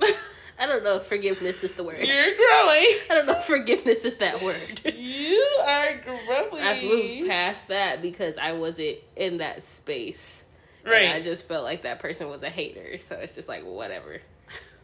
[0.60, 2.06] I don't know if forgiveness is the word.
[2.06, 2.36] you're growing.
[2.36, 4.82] I don't know if forgiveness is that word.
[4.94, 6.62] You are growing.
[6.62, 10.44] I've moved past that because I wasn't in that space.
[10.84, 11.10] And Right.
[11.14, 12.98] I just felt like that person was a hater.
[12.98, 14.20] So it's just like, whatever.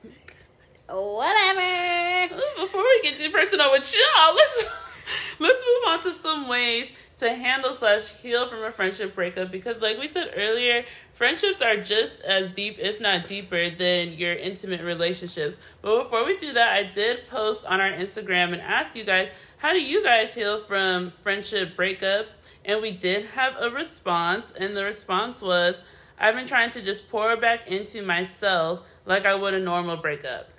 [0.88, 2.34] whatever.
[2.56, 4.64] Before we get too personal with y'all, let's
[5.38, 9.80] let's move on to some ways to handle slash heal from a friendship breakup because,
[9.80, 10.84] like we said earlier,
[11.16, 15.58] friendships are just as deep, if not deeper, than your intimate relationships.
[15.80, 19.30] But before we do that, I did post on our Instagram and asked you guys,
[19.58, 22.36] how do you guys heal from friendship breakups?
[22.66, 25.82] And we did have a response, and the response was,
[26.18, 30.50] I've been trying to just pour back into myself like I would a normal breakup.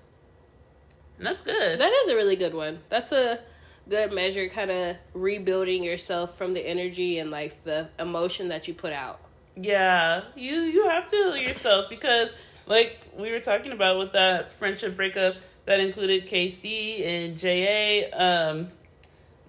[1.18, 1.80] And that's good.
[1.80, 2.80] That is a really good one.
[2.90, 3.40] That's a
[3.88, 8.74] good measure, kind of rebuilding yourself from the energy and like the emotion that you
[8.74, 9.20] put out.
[9.60, 12.34] Yeah, you you have to heal yourself because,
[12.68, 18.68] like we were talking about with that friendship breakup that included KC and JA, um,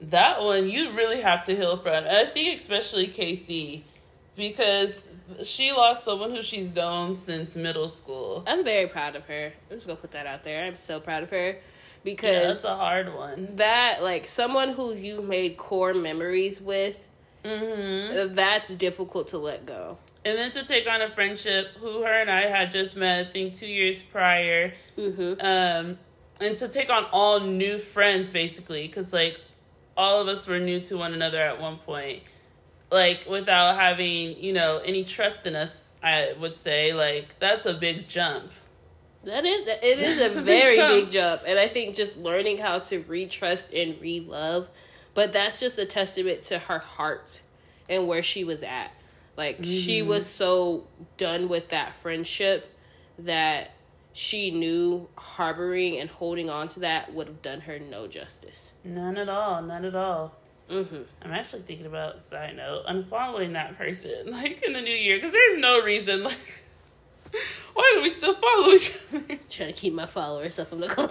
[0.00, 1.92] that one you really have to heal from.
[1.94, 3.82] And I think especially KC
[4.36, 5.06] because
[5.44, 8.44] she lost someone who she's known since middle school.
[8.46, 9.52] I'm very proud of her.
[9.70, 10.64] I'm just gonna put that out there.
[10.64, 11.58] I'm so proud of her Yeah,
[12.04, 13.56] because that's a hard one.
[13.56, 17.06] that, like, someone who you made core memories with,
[17.44, 18.34] Mm-hmm.
[18.34, 19.98] that's difficult to let go.
[20.24, 23.30] And then to take on a friendship who her and I had just met, I
[23.30, 25.40] think two years prior, Mm-hmm.
[25.40, 25.98] um,
[26.40, 29.40] and to take on all new friends basically because like
[29.96, 32.22] all of us were new to one another at one point
[32.92, 37.74] like without having you know any trust in us i would say like that's a
[37.74, 38.52] big jump
[39.24, 40.94] That is, it is a a big very jump.
[40.94, 44.70] big jump, and I think just learning how to re-trust and re-love,
[45.18, 47.40] but that's just a testament to her heart
[47.90, 48.92] and where she was at.
[49.36, 50.08] Like she Mm-hmm.
[50.10, 52.72] was so done with that friendship
[53.18, 53.72] that
[54.12, 58.72] she knew harboring and holding on to that would have done her no justice.
[58.84, 60.34] none at all none at all
[60.70, 65.16] hmm i'm actually thinking about side note unfollowing that person like in the new year
[65.16, 66.62] because there's no reason like
[67.74, 70.88] why do we still follow each other Trying to keep my followers up on the
[70.88, 71.10] clock.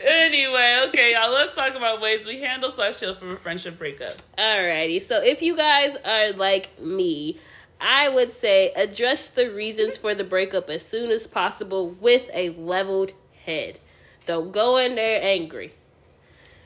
[0.00, 1.30] Anyway, okay, y'all.
[1.32, 4.12] Let's talk about ways we handle slash heal from a friendship breakup.
[4.36, 7.38] Alrighty, so if you guys are like me,
[7.80, 12.50] I would say address the reasons for the breakup as soon as possible with a
[12.50, 13.12] leveled
[13.44, 13.78] head.
[14.26, 15.72] Don't go in there angry.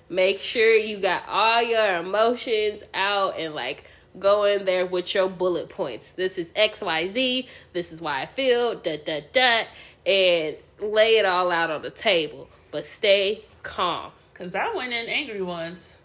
[0.09, 3.85] make sure you got all your emotions out and like
[4.19, 6.11] go in there with your bullet points.
[6.11, 9.65] This is XYZ, this is why I feel, da da da,
[10.05, 12.49] and lay it all out on the table.
[12.73, 14.11] But stay calm.
[14.35, 15.99] Cause I went in angry once.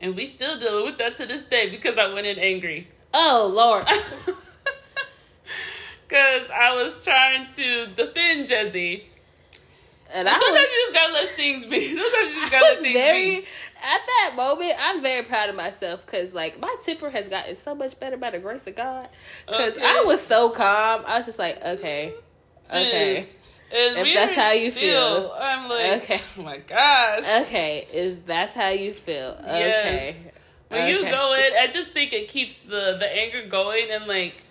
[0.00, 2.88] And we still dealing with that to this day because I went in angry.
[3.12, 3.84] Oh Lord.
[6.08, 9.02] Cause I was trying to defend Jezzy.
[10.14, 11.80] And And I sometimes was, you just gotta let things be.
[11.96, 13.46] Sometimes you just gotta let was things very be.
[13.82, 14.74] at that moment.
[14.78, 18.30] I'm very proud of myself because like my temper has gotten so much better by
[18.30, 19.08] the grace of God.
[19.46, 19.86] Because Okay.
[19.86, 21.02] I was so calm.
[21.06, 22.76] I was just like, okay, mm-hmm.
[22.76, 23.26] okay, And
[23.74, 25.36] If that's how you still- feel.
[25.40, 26.20] I'm like, Okay.
[26.38, 27.24] oh my gosh.
[27.42, 27.86] okay.
[27.92, 29.36] Is that's how you feel?
[29.40, 30.16] Okay.
[30.68, 34.42] When you go in, I just think it keeps the the anger going, and like,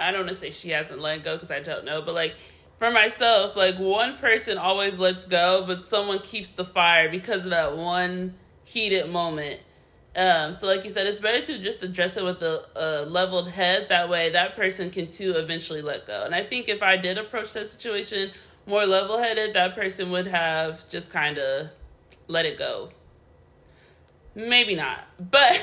[0.00, 2.36] I don't want to say she hasn't let go because I don't know, but like
[2.78, 7.50] for myself, like one person always lets go, but someone keeps the fire because of
[7.50, 8.34] that one
[8.64, 9.60] heated moment.
[10.16, 13.50] Um, so like you said, it's better to just address it with a, a leveled
[13.50, 13.90] head.
[13.90, 16.22] That way, that person can too eventually let go.
[16.24, 18.30] And I think if I did approach that situation
[18.66, 21.68] more level headed, that person would have just kind of
[22.28, 22.90] let it go.
[24.34, 25.62] Maybe not, but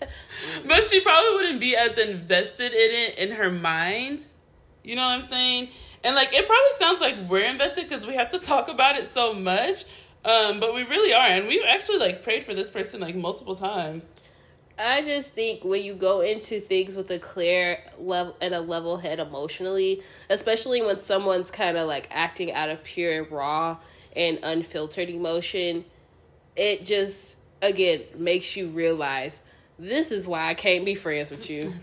[0.66, 4.24] but she probably wouldn't be as invested in it in her mind.
[4.84, 5.68] You know what I'm saying?
[6.04, 9.06] And like it probably sounds like we're invested because we have to talk about it
[9.06, 9.84] so much.
[10.26, 13.54] Um, but we really are, and we've actually like prayed for this person like multiple
[13.54, 14.16] times.
[14.76, 18.96] I just think when you go into things with a clear level and a level
[18.96, 23.78] head emotionally, especially when someone's kind of like acting out of pure raw
[24.16, 25.84] and unfiltered emotion,
[26.56, 29.42] it just again makes you realize
[29.78, 31.72] this is why I can't be friends with you.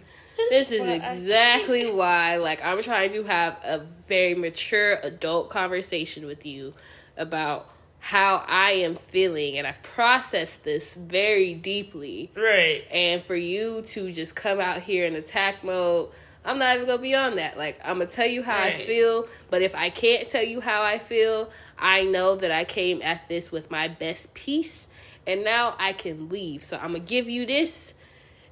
[0.49, 6.43] This is exactly why like I'm trying to have a very mature adult conversation with
[6.43, 6.73] you
[7.15, 7.69] about
[8.05, 12.83] how I am feeling and I've processed this very deeply Right.
[12.91, 16.09] and for you to just come out here in attack mode
[16.43, 19.25] i'm not even gonna be on that like i'm gonna tell you how i feel
[19.49, 21.49] but if i can't tell you how i feel
[21.79, 24.87] i know that i came at this with my best peace
[25.25, 27.93] and now i can leave so i'm gonna give you this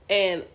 [0.09, 0.45] and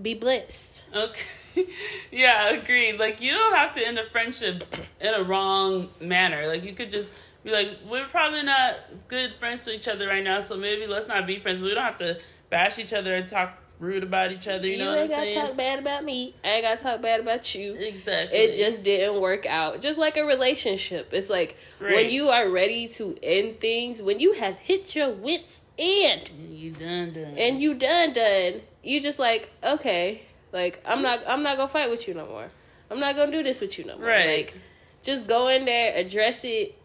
[0.00, 1.66] be blessed Okay.
[2.12, 2.98] yeah, agreed.
[2.98, 4.62] Like you don't have to end a friendship
[5.00, 6.46] in a wrong manner.
[6.46, 7.12] Like you could just
[7.46, 8.74] be like, we're probably not
[9.08, 11.60] good friends to each other right now, so maybe let's not be friends.
[11.60, 12.18] We don't have to
[12.50, 14.66] bash each other and talk rude about each other.
[14.66, 15.46] You know what I'm ain't gotta saying?
[15.46, 18.38] talk bad about me i ain't gotta talk bad about you exactly.
[18.38, 19.80] it just didn't work out.
[19.80, 21.10] Just like a relationship.
[21.12, 25.60] It's like when you are ready to end things, when you have hit your wits
[25.78, 27.36] end you done done.
[27.36, 30.22] and you done done, you just like, okay,
[30.52, 32.48] like I'm not I'm not gonna fight with you no more.
[32.90, 34.08] I'm not gonna do this with you no more.
[34.08, 34.38] Right.
[34.38, 34.54] Like
[35.02, 36.76] just go in there, address it,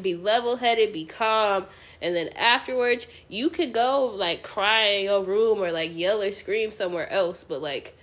[0.00, 1.66] be level headed, be calm,
[2.00, 6.32] and then afterwards you could go like cry in your room or like yell or
[6.32, 7.44] scream somewhere else.
[7.44, 7.96] But like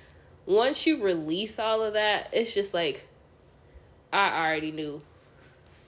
[0.46, 3.08] once you release all of that, it's just like
[4.12, 5.02] I already knew.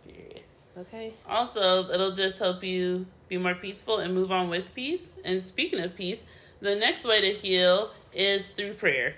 [0.05, 0.41] Period.
[0.77, 1.13] Okay.
[1.27, 5.13] Also, it'll just help you be more peaceful and move on with peace.
[5.23, 6.25] And speaking of peace,
[6.59, 9.15] the next way to heal is through prayer.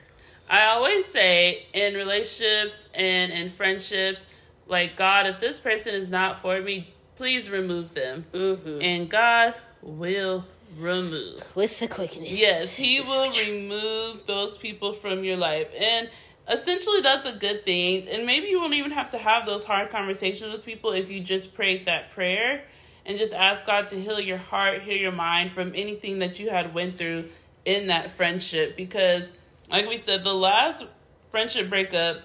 [0.50, 4.26] I always say in relationships and in friendships,
[4.70, 8.26] like, God, if this person is not for me, please remove them.
[8.32, 8.82] Mm-hmm.
[8.82, 10.46] And God will
[10.78, 11.44] remove.
[11.56, 12.40] With the quickness.
[12.40, 15.68] Yes, he will remove those people from your life.
[15.78, 16.10] And
[16.48, 18.08] essentially, that's a good thing.
[18.08, 21.20] And maybe you won't even have to have those hard conversations with people if you
[21.20, 22.64] just prayed that prayer
[23.06, 26.50] and just ask God to heal your heart, heal your mind from anything that you
[26.50, 27.26] had went through
[27.66, 28.78] in that friendship.
[28.78, 29.34] Because,
[29.72, 30.86] like we said, the last
[31.32, 32.22] friendship breakup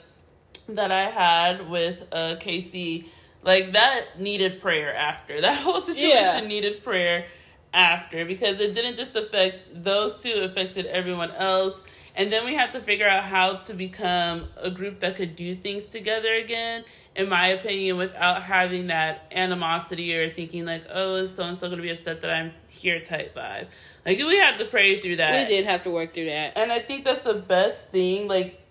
[0.68, 3.08] that I had with uh, Casey,
[3.42, 5.40] like that needed prayer after.
[5.40, 6.46] That whole situation Yeah.
[6.46, 7.26] needed prayer
[7.72, 11.80] after because it didn't just affect those two, it affected everyone else.
[12.16, 15.56] And then we had to figure out how to become a group that could do
[15.56, 16.84] things together again,
[17.16, 21.66] in my opinion, without having that animosity or thinking like, oh, is so and so
[21.66, 23.66] going to be upset that I'm here type vibe.
[24.06, 25.32] Like, we had to pray through that.
[25.48, 26.56] We did have to work through that.
[26.56, 28.28] And I think that's the best thing.
[28.28, 28.63] Like,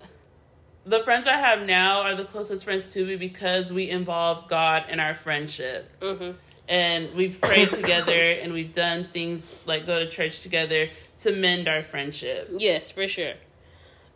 [0.85, 4.85] the friends I have now are the closest friends to me because we involved God
[4.89, 5.89] in our friendship.
[6.01, 6.31] Mm-hmm.
[6.67, 11.67] And we've prayed together and we've done things like go to church together to mend
[11.67, 12.49] our friendship.
[12.57, 13.33] Yes, for sure.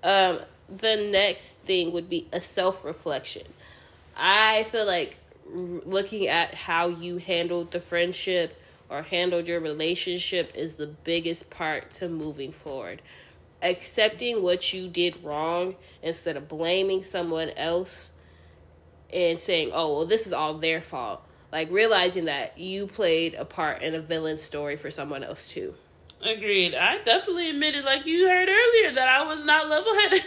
[0.04, 0.40] Um,
[0.70, 3.44] the next thing would be a self reflection.
[4.16, 5.18] I feel like
[5.54, 8.60] r- looking at how you handled the friendship
[8.90, 13.02] or handled your relationship is the biggest part to moving forward.
[13.62, 18.12] Accepting what you did wrong instead of blaming someone else
[19.12, 21.24] and saying, oh, well, this is all their fault.
[21.52, 25.74] like realizing that you played a part in a villain story for someone else too.
[26.22, 26.74] Agreed.
[26.76, 30.24] I definitely admitted, like you heard earlier, that I was not level headed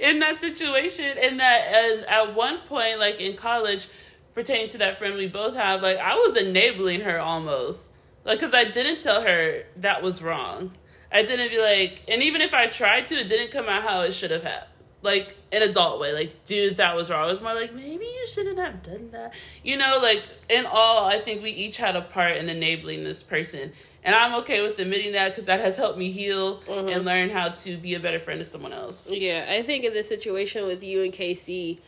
[0.00, 3.88] in that situation, and that and at one point, like in college,
[4.34, 7.90] pertaining to that friend we both have, like I was enabling her almost,
[8.24, 10.72] like because I didn't tell her that was wrong.
[11.10, 14.02] I didn't be like, and even if I tried to, it didn't come out how
[14.02, 14.64] it should have had.
[15.00, 17.26] Like an adult way, like, dude, that was wrong.
[17.28, 19.32] It was more like, maybe you shouldn't have done that.
[19.62, 23.22] You know, like, in all, I think we each had a part in enabling this
[23.22, 23.72] person.
[24.04, 26.94] And I'm okay with admitting that because that has helped me heal Mhm.
[26.94, 29.08] and learn how to be a better friend to someone else.
[29.08, 31.78] Yeah, I think in this situation with you and KC,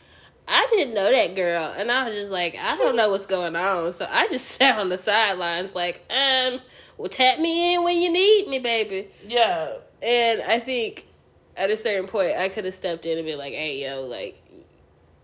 [0.53, 3.55] I didn't know that girl, and I was just like, I don't know what's going
[3.55, 6.59] on, so I just sat on the sidelines, like, um,
[6.97, 9.09] well, tap me in when you need me, baby.
[9.25, 9.75] Yeah.
[10.01, 11.07] And I think
[11.55, 14.43] at a certain point, I could have stepped in and been like, hey, yo, like,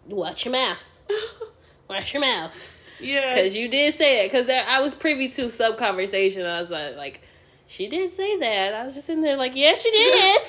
[0.07, 0.77] watch your mouth,
[1.89, 2.53] watch your mouth.
[3.01, 3.35] Yeah.
[3.35, 4.31] Because you did say it.
[4.31, 6.45] Because I was privy to some conversation.
[6.45, 7.21] I was like, like,
[7.67, 8.73] she did say that.
[8.73, 10.41] I was just in there like, yeah, she did.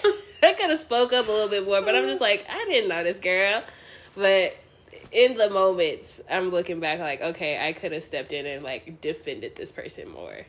[0.42, 2.88] I could have spoke up a little bit more, but I'm just like, I didn't
[2.88, 3.64] know this girl.
[4.14, 4.54] But
[5.12, 9.00] in the moments, I'm looking back like, okay, I could have stepped in and like
[9.00, 10.46] defended this person more,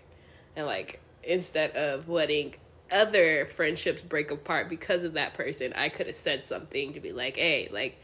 [0.55, 2.55] and like instead of letting
[2.91, 7.12] other friendships break apart because of that person, I could have said something to be
[7.12, 7.99] like, hey, like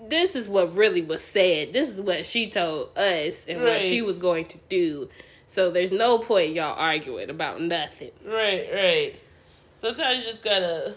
[0.00, 1.72] this is what really was said.
[1.72, 5.08] This is what she told us and what she was going to do.
[5.48, 8.10] So there's no point y'all arguing about nothing.
[8.24, 9.14] Right, right.
[9.76, 10.94] Sometimes you just gotta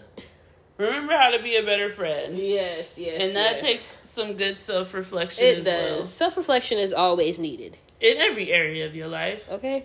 [0.86, 2.38] remember how to be a better friend.
[2.38, 3.20] Yes, yes.
[3.20, 3.62] And that yes.
[3.62, 5.90] takes some good self reflection it as does.
[5.90, 6.02] well.
[6.02, 7.76] Self reflection is always needed.
[8.00, 9.50] In every area of your life.
[9.50, 9.84] Okay.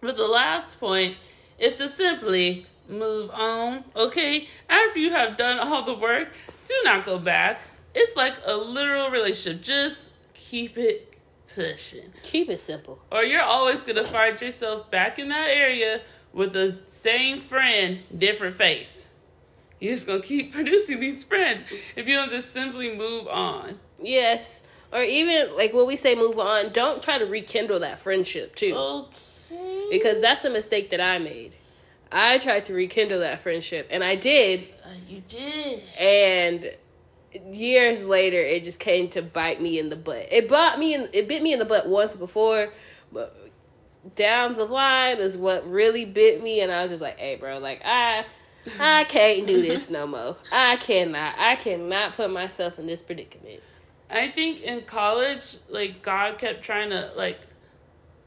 [0.00, 1.16] But the last point
[1.58, 4.48] is to simply move on, okay?
[4.68, 6.28] After you have done all the work,
[6.66, 7.60] do not go back.
[7.94, 9.62] It's like a literal relationship.
[9.62, 11.14] Just keep it
[11.54, 12.12] pushing.
[12.22, 13.00] Keep it simple.
[13.10, 16.02] Or you're always going to find yourself back in that area
[16.32, 19.08] with the same friend, different face.
[19.80, 21.64] You're just going to keep producing these friends
[21.94, 23.78] if you don't just simply move on.
[24.00, 24.62] Yes.
[24.92, 28.74] Or even like when we say move on, don't try to rekindle that friendship too.
[28.74, 29.88] Okay.
[29.90, 31.54] Because that's a mistake that I made.
[32.10, 34.68] I tried to rekindle that friendship and I did.
[34.84, 35.82] Uh, you did.
[36.00, 36.70] And
[37.52, 40.28] years later it just came to bite me in the butt.
[40.30, 42.72] It bought me in it bit me in the butt once before,
[43.12, 43.36] but
[44.14, 47.58] down the line is what really bit me and I was just like, "Hey, bro,
[47.58, 48.24] like I
[48.80, 50.36] I can't do this no more.
[50.52, 51.34] I cannot.
[51.38, 53.60] I cannot put myself in this predicament."
[54.08, 57.40] I think in college, like God kept trying to like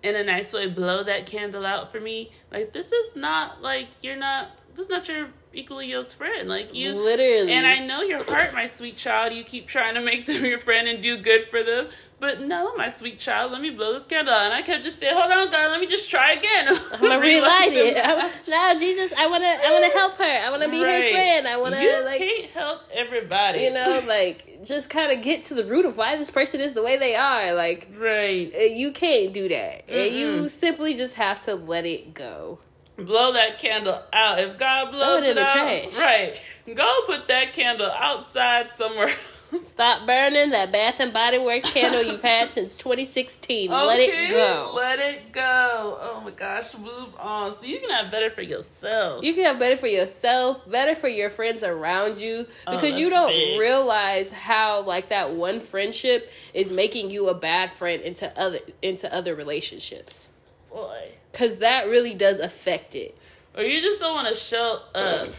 [0.04, 2.32] in a nice way blow that candle out for me.
[2.52, 6.48] Like this is not like you're not this is not your equally yoked friend.
[6.50, 7.52] Like you Literally.
[7.52, 9.34] and I know your heart, my sweet child.
[9.34, 11.88] You keep trying to make them your friend and do good for them.
[12.20, 14.42] But no, my sweet child, let me blow this candle out.
[14.46, 16.68] And I kept just saying, Hold on, God, let me just try again.
[16.94, 17.96] I'm gonna relight it.
[17.98, 20.24] I'm, no, Jesus, I wanna, I wanna help her.
[20.26, 21.48] I wanna be her friend.
[21.48, 23.60] I wanna, you like, can't help everybody.
[23.62, 26.74] you know, like, just kind of get to the root of why this person is
[26.74, 27.54] the way they are.
[27.54, 28.52] Like, Right.
[28.54, 32.60] uh, you can't do that, and you simply just have to let it go.
[32.98, 34.40] blow that candle out.
[34.40, 35.54] If God blows it in it, the out,
[35.94, 35.98] trash.
[35.98, 36.42] right?
[36.76, 39.10] Go put that candle outside somewhere.
[39.64, 43.70] Stop burning that Bath and Body Works candle you've had since 2016.
[43.72, 44.74] Let it go.
[44.76, 45.98] Let it go.
[46.02, 47.52] Oh my gosh, move on.
[47.54, 49.24] So you can have better for yourself.
[49.24, 53.10] You can have better for yourself, better for your friends around you, Oh, because you
[53.10, 53.60] don't big.
[53.60, 59.12] realize how like that one friendship is making you a bad friend into other into
[59.14, 60.30] other relationships.
[60.70, 61.10] Boy.
[61.34, 63.18] Cause that really does affect it.
[63.56, 65.30] Or you just don't want to show up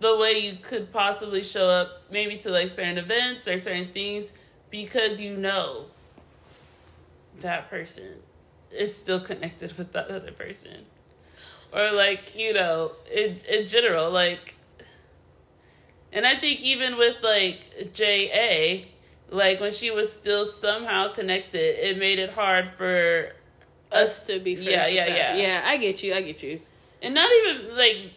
[0.00, 4.32] the way you could possibly show up, maybe to like certain events or certain things,
[4.70, 5.86] because you know
[7.40, 8.16] that person
[8.72, 10.84] is still connected with that other person.
[11.72, 14.54] Or like, you know, in in general, like
[16.12, 18.84] and I think even with like JA,
[19.30, 23.32] like when she was still somehow connected, it made it hard for
[23.92, 24.68] Us to be friends.
[24.70, 25.16] Yeah, with yeah, them.
[25.16, 25.36] yeah.
[25.36, 26.14] Yeah, I get you.
[26.14, 26.60] I get you.
[27.02, 28.12] and not even like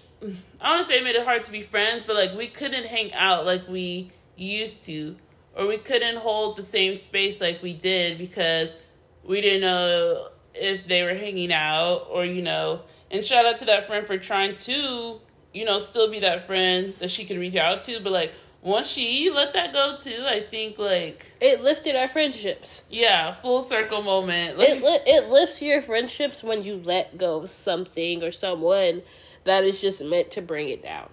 [0.61, 2.85] I want to say it made it hard to be friends, but like we couldn't
[2.85, 5.15] hang out like we used to,
[5.55, 8.75] or we couldn't hold the same space like we did because
[9.23, 12.81] we didn't know if they were hanging out or you know.
[13.09, 15.19] And shout out to that friend for trying to
[15.53, 18.87] you know still be that friend that she could reach out to, but like once
[18.91, 22.83] she let that go too, I think like It lifted our friendships.
[22.91, 24.59] yeah, full circle moment.
[24.59, 29.01] Like, It li- it lifts your friendships when you let go of something or someone
[29.43, 31.09] that is just meant to bring it down.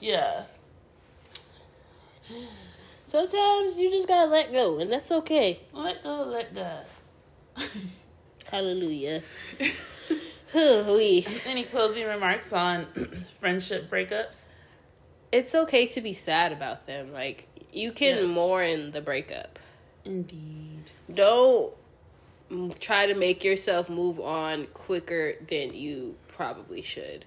[0.00, 0.44] Yeah.
[3.04, 5.60] Sometimes you just gotta let go, and that's okay.
[5.72, 6.84] Let go, let God.
[8.50, 9.22] Hallelujah.
[10.54, 12.86] Any closing remarks on
[13.40, 14.48] friendship breakups?
[15.32, 17.12] It's okay to be sad about them.
[17.12, 18.28] Like you can Yes.
[18.28, 19.58] mourn the breakup.
[20.04, 20.90] Indeed.
[21.12, 21.72] Don't
[22.80, 27.24] try to make yourself move on quicker than you probably should.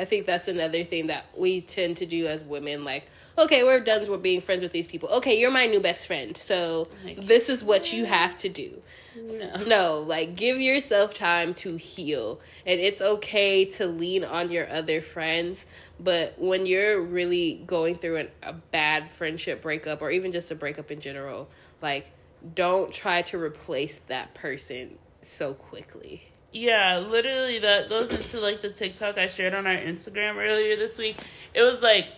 [0.00, 2.84] I think that's another thing that we tend to do as women.
[2.84, 3.04] Like,
[3.36, 5.08] okay, we're done with being friends with these people.
[5.10, 6.36] Okay, you're my new best friend.
[6.36, 8.82] So Like, this is what you have to do.
[9.16, 9.64] No.
[9.66, 12.40] No, like give yourself time to heal.
[12.64, 15.66] And it's okay to lean on your other friends,
[15.98, 20.54] but when you're really going through an, a bad friendship breakup or even just a
[20.54, 21.48] breakup in general,
[21.82, 22.06] like
[22.54, 26.29] don't try to replace that person so quickly.
[26.52, 30.98] Yeah, literally that goes into like the TikTok I shared on our Instagram earlier this
[30.98, 31.16] week.
[31.54, 32.08] It was like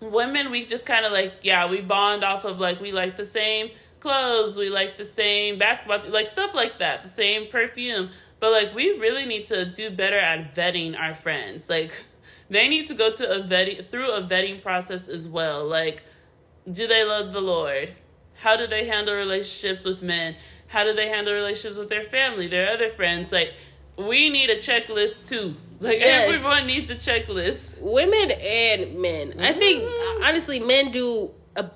[0.00, 3.24] women we just kind of like yeah, we bond off of like we like the
[3.24, 8.10] same clothes, we like the same basketball, like stuff like that, the same perfume.
[8.40, 11.70] But like we really need to do better at vetting our friends.
[11.70, 11.92] Like
[12.50, 15.64] they need to go to a vetting through a vetting process as well.
[15.64, 16.02] Like
[16.70, 17.94] do they love the Lord?
[18.38, 20.34] How do they handle relationships with men?
[20.74, 23.30] How do they handle relationships with their family, their other friends?
[23.30, 23.54] Like,
[23.96, 25.54] we need a checklist too.
[25.80, 26.28] Like, Yes.
[26.28, 27.80] everyone needs a checklist.
[27.80, 29.34] Women and men.
[29.40, 30.24] I think Mhm.
[30.24, 31.66] honestly men do a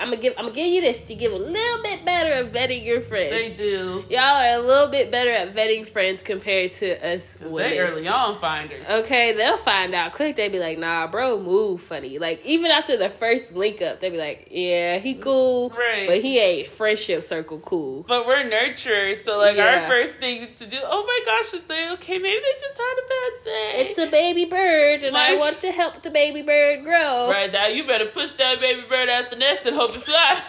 [0.00, 2.52] I'm gonna give I'm gonna give you this to give a little bit better at
[2.52, 3.30] vetting your friends.
[3.32, 4.02] They do.
[4.08, 7.34] Y'all are a little bit better at vetting friends compared to us.
[7.34, 8.88] They early on finders.
[8.88, 10.36] Okay, they'll find out quick.
[10.36, 14.08] They be like, "Nah, bro, move funny." Like even after the first link up, they
[14.08, 16.08] be like, "Yeah, he cool, Right.
[16.08, 19.82] but he ain't friendship circle cool." But we're nurturers, so like Yeah.
[19.82, 22.18] our first thing to do, oh my gosh, is they okay?
[22.18, 23.88] Maybe they just had a bad day.
[23.90, 27.30] It's a baby bird, and I want to help the baby bird grow.
[27.30, 30.40] right now, you better push that baby bird out the nest and hope fly.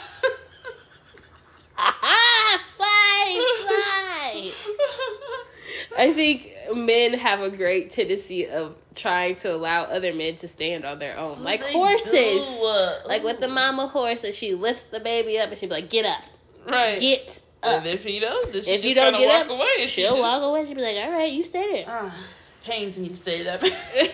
[2.78, 4.52] Fly, fly.
[5.98, 10.86] I think men have a great tendency of trying to allow other men to stand
[10.86, 12.48] on their own, like They horses.
[13.06, 15.89] Like with the mama horse, and she lifts the baby up, and she be like,
[15.89, 16.24] "Get up,
[16.68, 17.00] right.
[17.00, 19.52] get up." and if you don't, then she if just you don't get walk up,
[19.52, 19.68] away.
[19.82, 20.66] and she she'll just- walk away.
[20.66, 22.14] She'll be like, "All right, you stay there." Ah,
[22.64, 23.62] pains me to say that.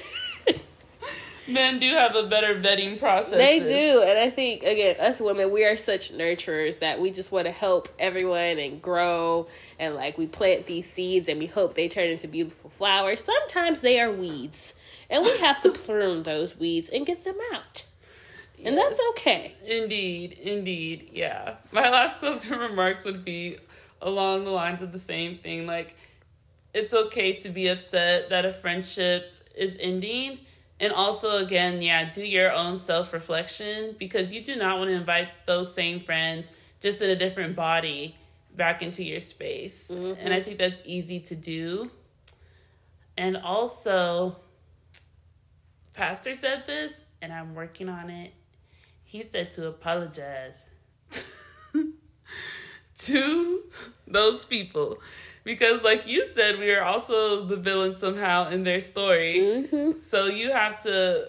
[1.48, 3.38] Men do have a better vetting process.
[3.38, 7.32] they do, and I think again, us women, we are such nurturers that we just
[7.32, 9.48] want to help everyone and grow,
[9.80, 13.24] and like we plant these seeds, and we hope they turn into beautiful flowers.
[13.24, 14.76] Sometimes they are weeds,
[15.10, 17.86] and we have to prune those weeds and get them out,
[18.64, 19.54] and that's okay.
[19.66, 21.56] Indeed, indeed, yeah.
[21.72, 23.58] My last closing remarks would be
[24.02, 25.66] along the lines of the same thing.
[25.66, 25.96] Like,
[26.74, 30.40] it's okay to be upset that a friendship is ending.
[30.80, 34.96] And also, again, yeah, do your own self reflection because you do not want to
[34.96, 36.52] invite those same friends
[36.82, 38.16] just in a different body
[38.56, 39.90] back into your space.
[39.92, 40.20] Mm-hmm.
[40.20, 41.90] And I think that's easy to do.
[43.18, 44.38] And also,
[45.96, 48.34] Pastor said this, and I'm working on it.
[49.04, 50.70] He said to apologize
[52.98, 53.64] to
[54.06, 55.00] those people
[55.48, 60.00] because like you said we are also the villain somehow in their story Mm-hmm.
[60.00, 61.28] so you have to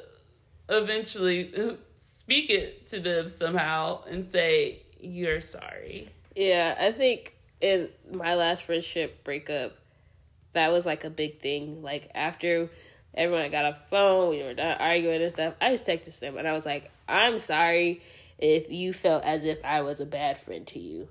[0.68, 1.52] eventually
[1.94, 8.62] speak it to them somehow and say you're sorry Yeah, I think in my last
[8.64, 9.72] friendship breakup,
[10.52, 11.82] that was like a big thing.
[11.82, 12.68] Like after
[13.14, 15.54] everyone got off the phone, we were done arguing and stuff.
[15.60, 18.02] I just texted them and I was like, "I'm sorry
[18.38, 21.08] if you felt as if I was a bad friend to you,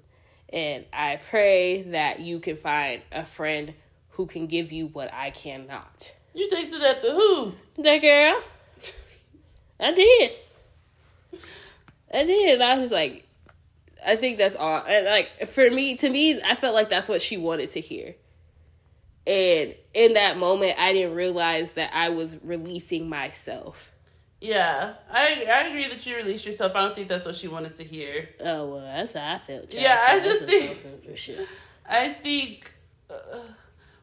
[0.52, 3.74] and I pray that you can find a friend
[4.12, 8.41] who can give you what I cannot." you texted that to who That girl,
[9.80, 10.32] I did.
[12.14, 12.54] I did.
[12.54, 13.26] And I was just like,
[14.06, 14.84] I think that's all.
[14.88, 18.16] And like for me, to me, I felt like that's what she wanted to hear.
[19.26, 23.91] And in that moment, I didn't realize that I was releasing myself.
[24.42, 27.76] Yeah I, I agree that you released yourself i don't think that's what she wanted
[27.76, 29.70] to hear Oh well, that's how I felt.
[29.72, 29.84] child.
[29.84, 31.48] Yeah, I just think-.
[31.90, 32.72] I think
[33.10, 33.40] uh,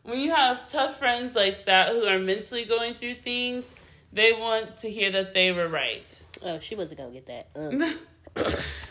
[0.03, 3.73] when you have tough friends like that who are mentally going through things,
[4.13, 6.23] they want to hear that they were right.
[6.43, 7.49] Oh, she wasn't gonna get that.
[8.37, 8.51] Uh.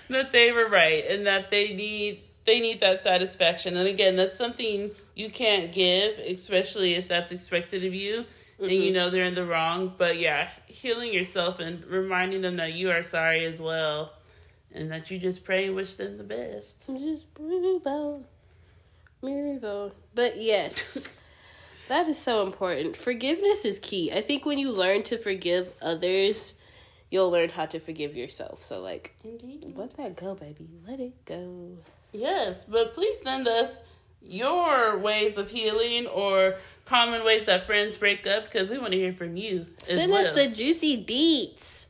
[0.10, 3.76] that they were right and that they need they need that satisfaction.
[3.76, 8.24] And again, that's something you can't give, especially if that's expected of you
[8.60, 8.93] and you mm-hmm.
[8.93, 9.93] know they're in the wrong.
[9.97, 14.14] But yeah, healing yourself and reminding them that you are sorry as well.
[14.76, 16.88] And that you just pray and wish them the best.
[16.88, 18.24] Just breathe out.
[19.22, 19.95] Breathe out.
[20.16, 21.16] But yes,
[21.88, 22.97] that is so important.
[22.97, 24.12] Forgiveness is key.
[24.12, 26.56] I think when you learn to forgive others,
[27.12, 28.64] you'll learn how to forgive yourself.
[28.64, 29.74] So like Indeed.
[29.76, 30.68] let that go, baby.
[30.88, 31.78] Let it go.
[32.12, 33.80] Yes, but please send us
[34.26, 36.55] your ways of healing or
[36.86, 39.67] common ways that friends break up because we want to hear from you.
[39.84, 40.21] as Send well.
[40.26, 41.88] us the juicy deets.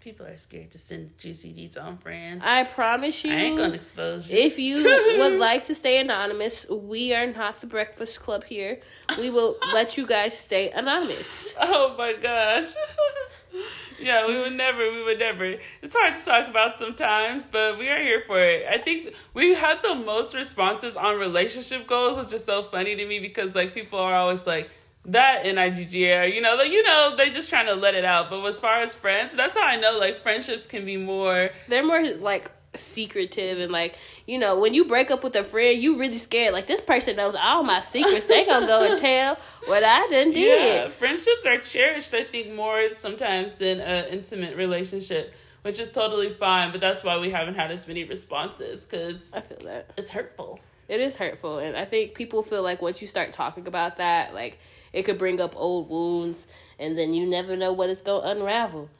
[0.00, 2.42] People are scared to send juicy deeds on friends.
[2.46, 3.32] I promise you.
[3.32, 4.38] I ain't gonna expose you.
[4.38, 4.82] If you
[5.18, 8.80] would like to stay anonymous, we are not the Breakfast Club here.
[9.18, 11.54] We will let you guys stay anonymous.
[11.60, 12.72] Oh my gosh.
[14.00, 15.56] yeah, we would never, we would never.
[15.82, 18.66] It's hard to talk about sometimes, but we are here for it.
[18.68, 23.06] I think we had the most responses on relationship goals, which is so funny to
[23.06, 24.70] me because like people are always like
[25.06, 28.28] that in IGGR, you know, like you know, they just trying to let it out.
[28.28, 31.84] But as far as friends, that's how I know like friendships can be more They're
[31.84, 33.96] more like secretive and like
[34.30, 36.52] you know when you break up with a friend, you really scared.
[36.52, 38.26] Like this person knows all my secrets.
[38.26, 40.86] They gonna go and tell what I done did.
[40.86, 46.32] Yeah, friendships are cherished, I think, more sometimes than an intimate relationship, which is totally
[46.32, 46.70] fine.
[46.70, 49.90] But that's why we haven't had as many responses because I feel that.
[49.96, 50.60] it's hurtful.
[50.86, 54.32] It is hurtful, and I think people feel like once you start talking about that,
[54.32, 54.60] like
[54.92, 56.46] it could bring up old wounds,
[56.78, 58.90] and then you never know what it's gonna unravel.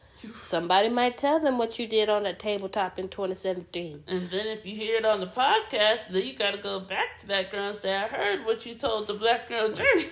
[0.42, 4.04] Somebody might tell them what you did on that tabletop in 2017.
[4.06, 7.18] And then if you hear it on the podcast, then you got to go back
[7.20, 10.06] to that girl and say, I heard what you told the Black Girl Journey.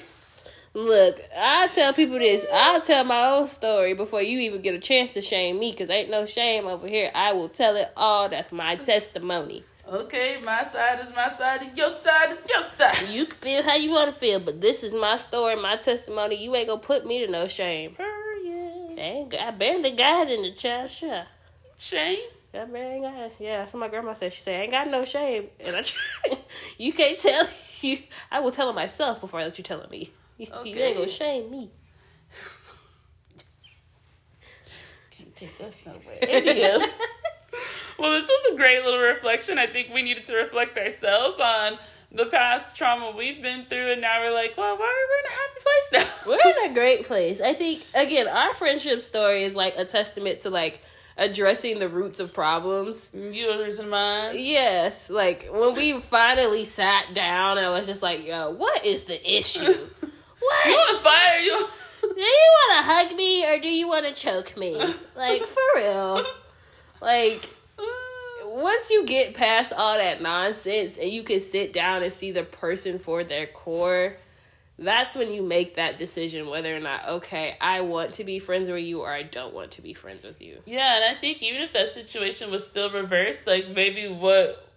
[0.75, 2.47] Look, I tell people this.
[2.53, 5.91] I'll tell my own story before you even get a chance to shame me, because
[5.91, 7.11] ain't no shame over here.
[7.15, 8.29] I will tell it all.
[8.29, 9.65] That's my testimony.
[9.87, 13.09] Okay, my side is my side, and your side is your side.
[13.09, 16.37] You can feel how you want to feel, but this is my story, my testimony.
[16.37, 17.97] You ain't gonna put me to no shame.
[18.99, 21.24] Ain't, I barely got in the child sure.
[21.76, 22.18] Shame.
[22.55, 24.32] I barely got Yeah, so my grandma said.
[24.32, 25.49] She said, I ain't got no shame.
[25.61, 25.82] And I
[26.78, 27.49] you can't tell
[27.80, 27.99] you.
[28.30, 30.11] I will tell it myself before I let you tell it me.
[30.38, 31.68] You, you ain't gonna shame me.
[35.11, 36.20] Can't take us nowhere.
[36.22, 36.88] Anywho.
[37.99, 39.59] Well, this was a great little reflection.
[39.59, 41.78] I think we needed to reflect ourselves on
[42.11, 45.37] the past trauma we've been through, and now we're like, well, why we're in a
[45.41, 46.15] happy place now?
[46.31, 47.41] We're in a great place.
[47.41, 50.83] I think again, our friendship story is like a testament to like
[51.17, 53.11] addressing the roots of problems.
[53.15, 54.35] Yours and mine.
[54.39, 59.05] Yes, like when we finally sat down and I was just like, "Yo, what is
[59.05, 59.75] the issue?
[60.41, 61.69] What You want to fight or you?
[62.15, 64.77] do you want to hug me or do you want to choke me?
[65.17, 66.25] Like for real?
[67.03, 67.49] Like
[68.59, 72.43] once you get past all that nonsense and you can sit down and see the
[72.43, 74.17] person for their core,
[74.81, 78.69] that's when you make that decision whether or not, okay, I want to be friends
[78.69, 80.59] with you or I don't want to be friends with you.
[80.67, 84.69] Yeah, and I think even if that situation was still reversed, like maybe what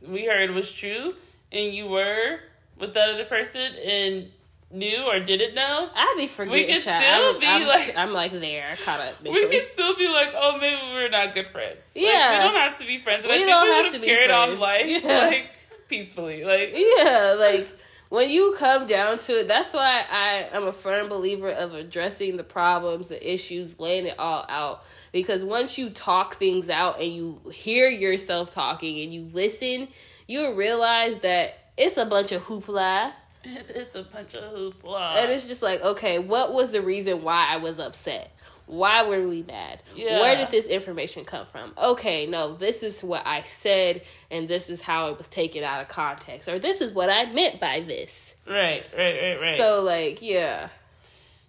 [0.00, 1.14] we heard was true,
[1.52, 2.40] and you were
[2.78, 4.30] with that other person and
[4.70, 6.66] knew or didn't know, I'd be forgetting.
[6.66, 7.02] could child.
[7.02, 9.22] still I'm, be I'm- like- I'm like there, caught up.
[9.22, 9.56] we mentally.
[9.58, 11.78] can still be like, oh, maybe we're not good friends.
[11.94, 12.46] Like, Yeah.
[12.46, 13.22] we don't have to be friends.
[13.24, 15.18] And I We think don't we have would to have be carried on life Yeah.
[15.26, 15.50] like
[15.88, 16.44] peacefully.
[16.44, 17.68] Like, Yeah, like
[18.08, 22.36] when you come down to it, that's why I am a firm believer of addressing
[22.36, 24.82] the problems, the issues, laying it all out.
[25.12, 29.88] Because once you talk things out and you hear yourself talking and you listen,
[30.26, 33.12] you'll realize that it's a bunch of hoopla.
[33.68, 35.16] it's a bunch of hoopla.
[35.16, 38.30] And it's just like, okay, what was the reason why I was upset?
[38.66, 39.82] Why were we mad?
[39.94, 40.20] Yeah.
[40.20, 41.74] Where did this information come from?
[41.76, 45.82] Okay, no, this is what I said, and this is how it was taken out
[45.82, 48.34] of context, or this is what I meant by this.
[48.48, 49.56] right, right, right, right.
[49.58, 50.68] So, like, yeah.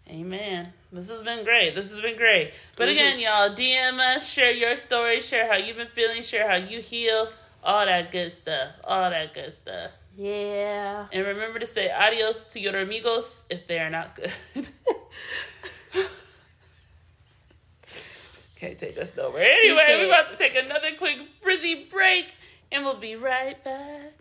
[0.10, 0.72] Amen.
[0.92, 1.74] This has been great.
[1.74, 2.54] This has been great.
[2.76, 2.92] But Mhm.
[2.92, 6.80] again, y'all, DM us, share your story, share how you've been feeling, share how you
[6.80, 7.30] heal,
[7.64, 8.72] all that good stuff.
[8.84, 9.92] All that good stuff.
[10.18, 11.08] Yeah.
[11.12, 14.32] And remember to say adios to your amigos if they are not good.
[18.56, 19.44] Can't take us nowhere.
[19.44, 22.34] Anyway, we're about to take another quick frizzy break,
[22.72, 24.14] and we'll be right back.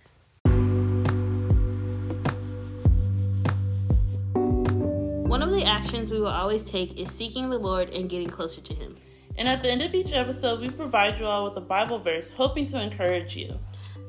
[5.28, 8.60] One of the actions we will always take is seeking the Lord and getting closer
[8.60, 8.96] to Him.
[9.36, 12.30] And at the end of each episode, we provide you all with a Bible verse,
[12.30, 13.58] hoping to encourage you.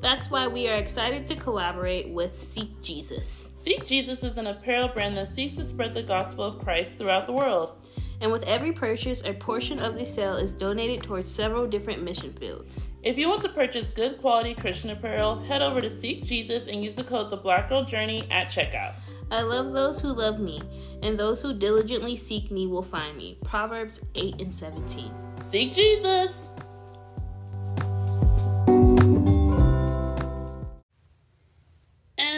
[0.00, 3.48] That's why we are excited to collaborate with Seek Jesus.
[3.54, 7.26] Seek Jesus is an apparel brand that seeks to spread the gospel of Christ throughout
[7.26, 7.78] the world.
[8.20, 12.32] And with every purchase, a portion of the sale is donated towards several different mission
[12.32, 12.88] fields.
[13.02, 16.82] If you want to purchase good quality Christian apparel, head over to Seek Jesus and
[16.82, 18.94] use the code The Black Girl Journey at checkout.
[19.30, 20.62] I love those who love me,
[21.02, 23.38] and those who diligently seek me will find me.
[23.44, 25.12] Proverbs 8 and 17.
[25.40, 26.50] Seek Jesus.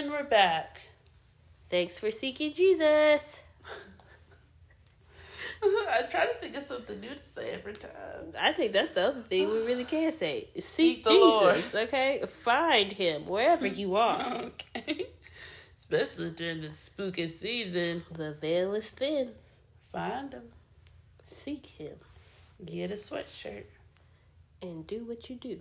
[0.08, 0.80] And we're back.
[1.68, 3.40] Thanks for seeking Jesus.
[5.62, 7.90] I try to think of something new to say every time.
[8.40, 10.48] I think that's the other thing we really can't say.
[10.54, 12.22] Seek, Seek Jesus, okay?
[12.26, 14.44] Find him wherever you are.
[14.76, 15.08] Okay.
[15.78, 18.02] Especially during the spooky season.
[18.10, 19.32] The veil is thin.
[19.92, 20.44] Find him.
[21.22, 21.96] Seek him
[22.64, 23.64] Get a sweatshirt.
[24.62, 25.58] and do what you do.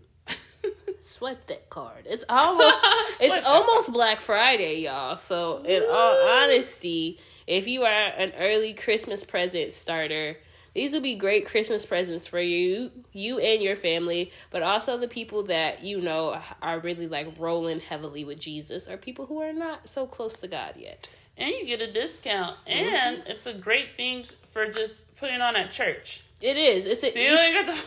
[1.01, 2.05] Swipe that card.
[2.05, 2.77] It's almost
[3.19, 5.15] it's almost Black Friday, y'all.
[5.17, 10.37] So in all honesty, if you are an early Christmas present starter,
[10.73, 15.07] these will be great Christmas presents for you, you and your family, but also the
[15.07, 19.53] people that you know are really like rolling heavily with Jesus or people who are
[19.53, 21.09] not so close to God yet.
[21.37, 22.57] And you get a discount.
[22.67, 22.95] Mm-hmm.
[22.95, 26.23] And it's a great thing for just putting on at church.
[26.41, 26.85] It is.
[26.85, 27.83] It's a, So you ain't got the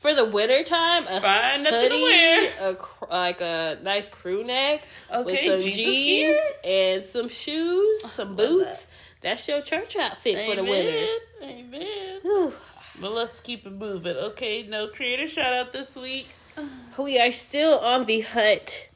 [0.00, 1.04] for the winter time.
[1.06, 2.50] A Find to hoodie, wear.
[2.60, 2.76] a
[3.14, 4.82] like a nice crew neck
[5.24, 6.94] with some Jesus jeans gear.
[6.96, 8.88] and some shoes, some boots.
[9.22, 11.06] That's your church outfit for the winter.
[11.42, 12.20] Amen.
[12.22, 12.52] Whew.
[13.00, 14.16] But let's keep it moving.
[14.16, 16.26] Okay, no creator shout out this week.
[16.98, 18.88] We are still on the hut.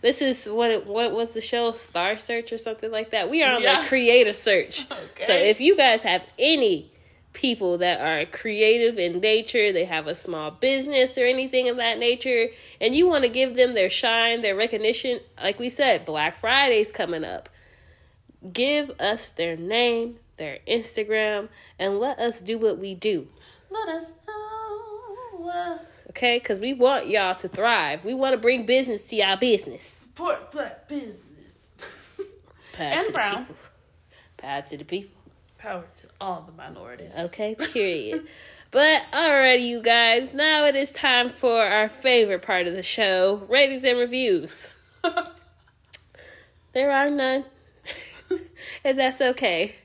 [0.00, 3.30] This is what it, what was the show Star Search or something like that.
[3.30, 3.80] We are on Yeah.
[3.82, 4.86] the creator search.
[4.90, 5.26] Okay.
[5.26, 6.90] So if you guys have any
[7.34, 11.98] people that are creative in nature, they have a small business or anything of that
[11.98, 12.48] nature,
[12.80, 16.90] and you want to give them their shine, their recognition, like we said, Black Friday's
[16.90, 17.48] coming up.
[18.52, 23.28] Give us their name, their Instagram, and let us do what we do.
[23.70, 25.78] Let us know.
[26.10, 26.38] Okay?
[26.38, 28.04] Because we want y'all to thrive.
[28.04, 29.94] We want to bring business to y'all business.
[30.00, 31.24] Support black business.
[32.76, 33.46] And brown.
[34.36, 35.23] Power to the people.
[35.64, 37.14] Power to all the minorities.
[37.18, 38.26] Okay, period.
[38.70, 40.34] but alrighty, you guys.
[40.34, 44.68] Now it is time for our favorite part of the show: ratings and reviews.
[46.74, 47.44] There are none,
[48.84, 49.76] and that's okay.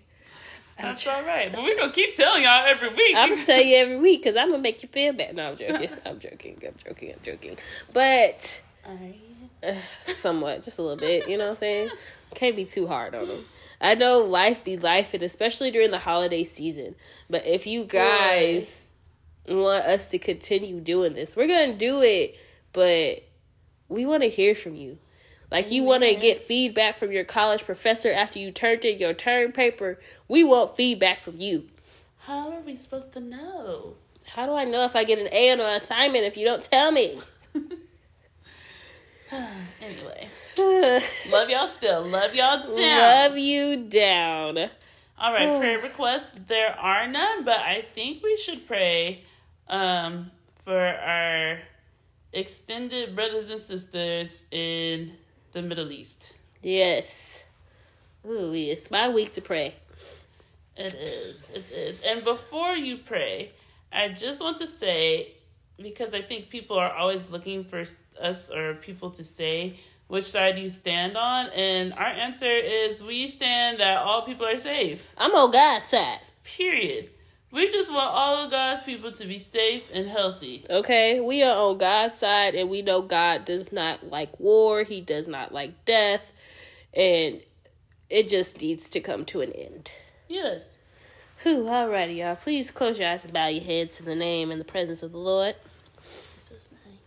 [0.82, 1.51] That's all right.
[1.51, 3.15] But we're going to keep telling y'all every week.
[3.15, 5.36] I'm gonna tell you every week because I'm gonna make you feel bad.
[5.36, 5.89] No, I'm joking.
[6.05, 6.57] I'm joking.
[6.65, 7.13] I'm joking.
[7.13, 7.57] I'm joking.
[7.93, 8.61] But
[9.63, 9.73] uh,
[10.05, 11.30] somewhat, just a little bit.
[11.30, 11.89] You know what I'm saying?
[12.34, 13.45] Can't be too hard on them.
[13.82, 16.95] I know life be life, and especially during the holiday season.
[17.30, 18.88] But if you guys
[19.47, 22.38] want us to continue doing this, we're gonna do it.
[22.73, 23.23] But
[23.88, 24.97] we want to hear from you.
[25.51, 29.13] Like you want to get feedback from your college professor after you turned in your
[29.13, 29.99] term paper.
[30.27, 31.67] We want feedback from you.
[32.19, 33.95] How are we supposed to know?
[34.25, 36.63] How do I know if I get an A on an assignment if you don't
[36.63, 37.19] tell me?
[39.80, 40.27] Anyway.
[41.30, 42.03] Love y'all still.
[42.05, 43.30] Love y'all down.
[43.30, 44.57] Love you down.
[45.18, 46.38] All right, prayer requests.
[46.47, 49.24] There are none, but I think we should pray
[49.70, 50.32] um,
[50.66, 51.60] for our
[52.34, 55.14] extended brothers and sisters in
[55.53, 56.34] the Middle East.
[56.62, 57.43] Yes.
[58.28, 59.76] Ooh, it's my week to pray.
[60.76, 61.49] It is.
[61.49, 62.05] It is.
[62.05, 63.51] And before you pray,
[63.91, 65.34] I just want to say,
[65.78, 67.84] because I think people are always looking for
[68.22, 69.76] us or people to say
[70.10, 74.45] which side do you stand on, and our answer is we stand that all people
[74.45, 75.14] are safe.
[75.18, 76.20] I'm on God's side.
[76.43, 77.12] Period.
[77.51, 80.66] We just want all of God's people to be safe and healthy.
[80.70, 84.84] Okay, we are on God's side, and we know God does not like war.
[84.84, 86.34] He does not like death,
[86.93, 87.41] and
[88.10, 89.91] it just needs to come to an end.
[90.28, 90.76] Yes.
[91.43, 92.36] Whew, alrighty, y'all.
[92.36, 95.12] Please close your eyes and bow your heads in the name and the presence of
[95.12, 95.55] the Lord.
[96.03, 96.97] Jesus' name.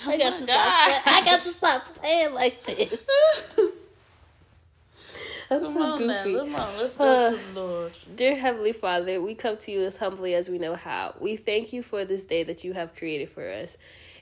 [0.06, 0.90] I got my to God.
[0.92, 1.02] stop.
[1.06, 3.00] I got to stop playing like this.
[5.50, 6.34] I'm Come so on goofy.
[6.34, 7.98] come on, let's go Uh, to the Lord.
[8.14, 11.14] Dear Heavenly Father, we come to you as humbly as we know how.
[11.20, 13.76] We thank you for this day that you have created for us.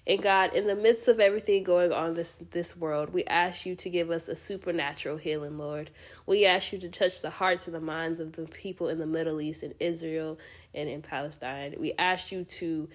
[0.07, 3.77] And God, in the midst of everything going on this this world, we ask you
[3.77, 5.91] to give us a supernatural healing, Lord.
[6.27, 9.07] We ask you to touch the hearts and the minds of the people in the
[9.07, 10.39] Middle East, in Israel,
[10.75, 11.75] and in Palestine.
[11.79, 12.89] We ask you to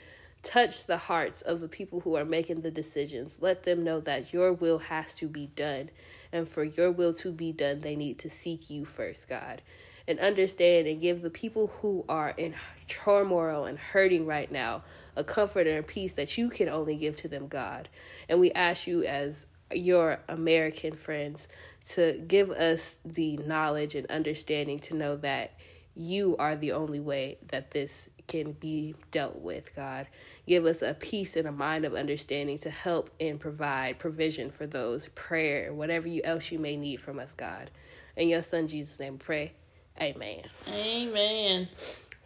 [0.43, 3.41] touch the hearts of the people who are making the decisions.
[3.41, 5.89] Let them know that your will has to be done.
[6.31, 9.61] And for your will to be done, they need to seek you first, God.
[10.07, 12.55] And understand and give the people who are in
[12.89, 14.83] turmoil and hurting right now
[15.15, 17.87] a comfort and a peace that you can only give to them, God.
[18.27, 21.47] And we ask you, as your American friends,
[21.89, 25.53] to give us the knowledge and understanding to know that
[25.95, 30.07] you are the only way that this can be dealt with, God.
[30.47, 34.67] Give us a peace and a mind of understanding to help and provide provision for
[34.67, 37.71] those, prayer, whatever you else you may need from us, God.
[38.15, 39.53] In your son Jesus' name, pray.
[40.01, 40.43] Amen.
[40.67, 41.67] Amen.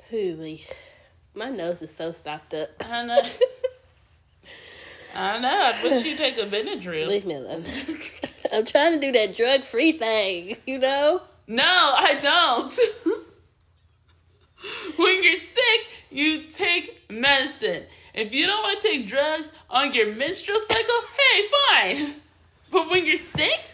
[0.09, 0.65] Hooey.
[1.35, 2.69] My nose is so stopped up.
[2.89, 3.21] I know.
[5.15, 5.71] I know.
[5.73, 7.07] I wish you take a Benadryl.
[7.07, 7.65] Leave me alone.
[8.53, 11.21] I'm trying to do that drug free thing, you know?
[11.47, 12.79] No, I don't.
[14.97, 15.35] when you're
[16.17, 17.83] you take medicine.
[18.13, 22.15] If you don't want to take drugs on your menstrual cycle, hey, fine.
[22.71, 23.69] But when you're sick,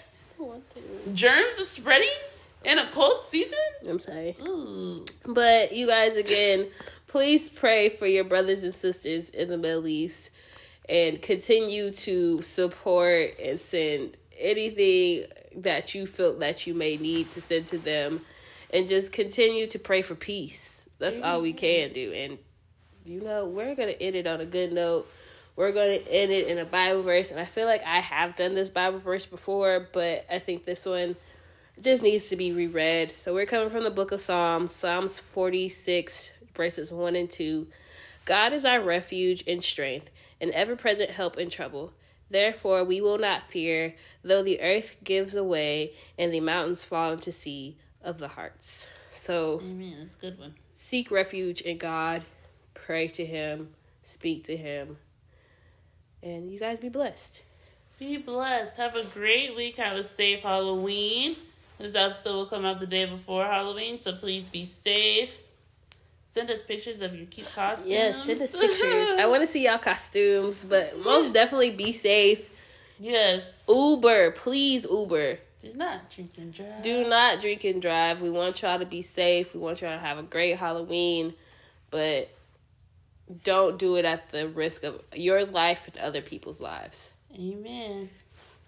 [1.14, 2.10] germs are spreading
[2.66, 3.58] in a cold season.
[3.88, 4.36] I'm sorry.
[4.42, 5.06] Ooh.
[5.26, 6.68] But you guys, again,
[7.08, 10.30] please pray for your brothers and sisters in the Middle East
[10.90, 15.26] and continue to support and send anything
[15.56, 18.22] that you feel that you may need to send to them
[18.74, 20.73] and just continue to pray for peace.
[21.04, 21.58] That's all we mm-hmm.
[21.58, 22.14] can do.
[22.14, 22.38] And
[23.06, 25.08] you know, we're going to end it on a good note.
[25.56, 27.32] We're going to end it in a Bible verse.
[27.32, 30.86] And I feel like I have done this Bible verse before, but I think this
[30.86, 31.16] one
[31.80, 33.12] just needs to be reread.
[33.12, 37.68] So we're coming from the book of Psalms, Psalms 46, verses 1 and 2.
[38.26, 41.94] God is our refuge and strength, an ever present help in trouble.
[42.30, 47.32] Therefore, we will not fear, though the earth gives away and the mountains fall into
[47.32, 48.88] sea of the hearts.
[49.14, 49.98] So, Amen.
[50.00, 50.56] That's a good one.
[50.84, 52.24] Seek refuge in God,
[52.74, 53.70] pray to Him,
[54.04, 54.98] speak to Him,
[56.22, 57.44] and you guys be blessed.
[58.00, 58.78] Be blessed.
[58.78, 59.78] Have a great week.
[59.78, 61.38] Have a safe Halloween.
[61.80, 65.38] This episode will come out the day before Halloween, so please be safe.
[66.26, 67.90] Send us pictures of your cute costumes.
[67.90, 69.10] Yes, send us pictures.
[69.18, 72.50] I want to see y'all costumes, but most definitely be safe.
[73.00, 73.64] Yes.
[73.70, 75.38] Uber, please Uber.
[75.64, 76.84] Do not drink and drive.
[76.84, 78.22] Do not drink and drive.
[78.22, 79.54] We want y'all to be safe.
[79.54, 81.34] We want y'all to have a great Halloween,
[81.90, 82.30] but
[83.46, 87.12] don't do it at the risk of your life and other people's lives.
[87.34, 88.10] Amen.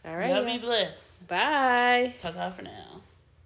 [0.05, 0.29] All right.
[0.29, 1.27] Y'all be blessed.
[1.27, 2.15] Bye.
[2.17, 3.01] Ta ta for now.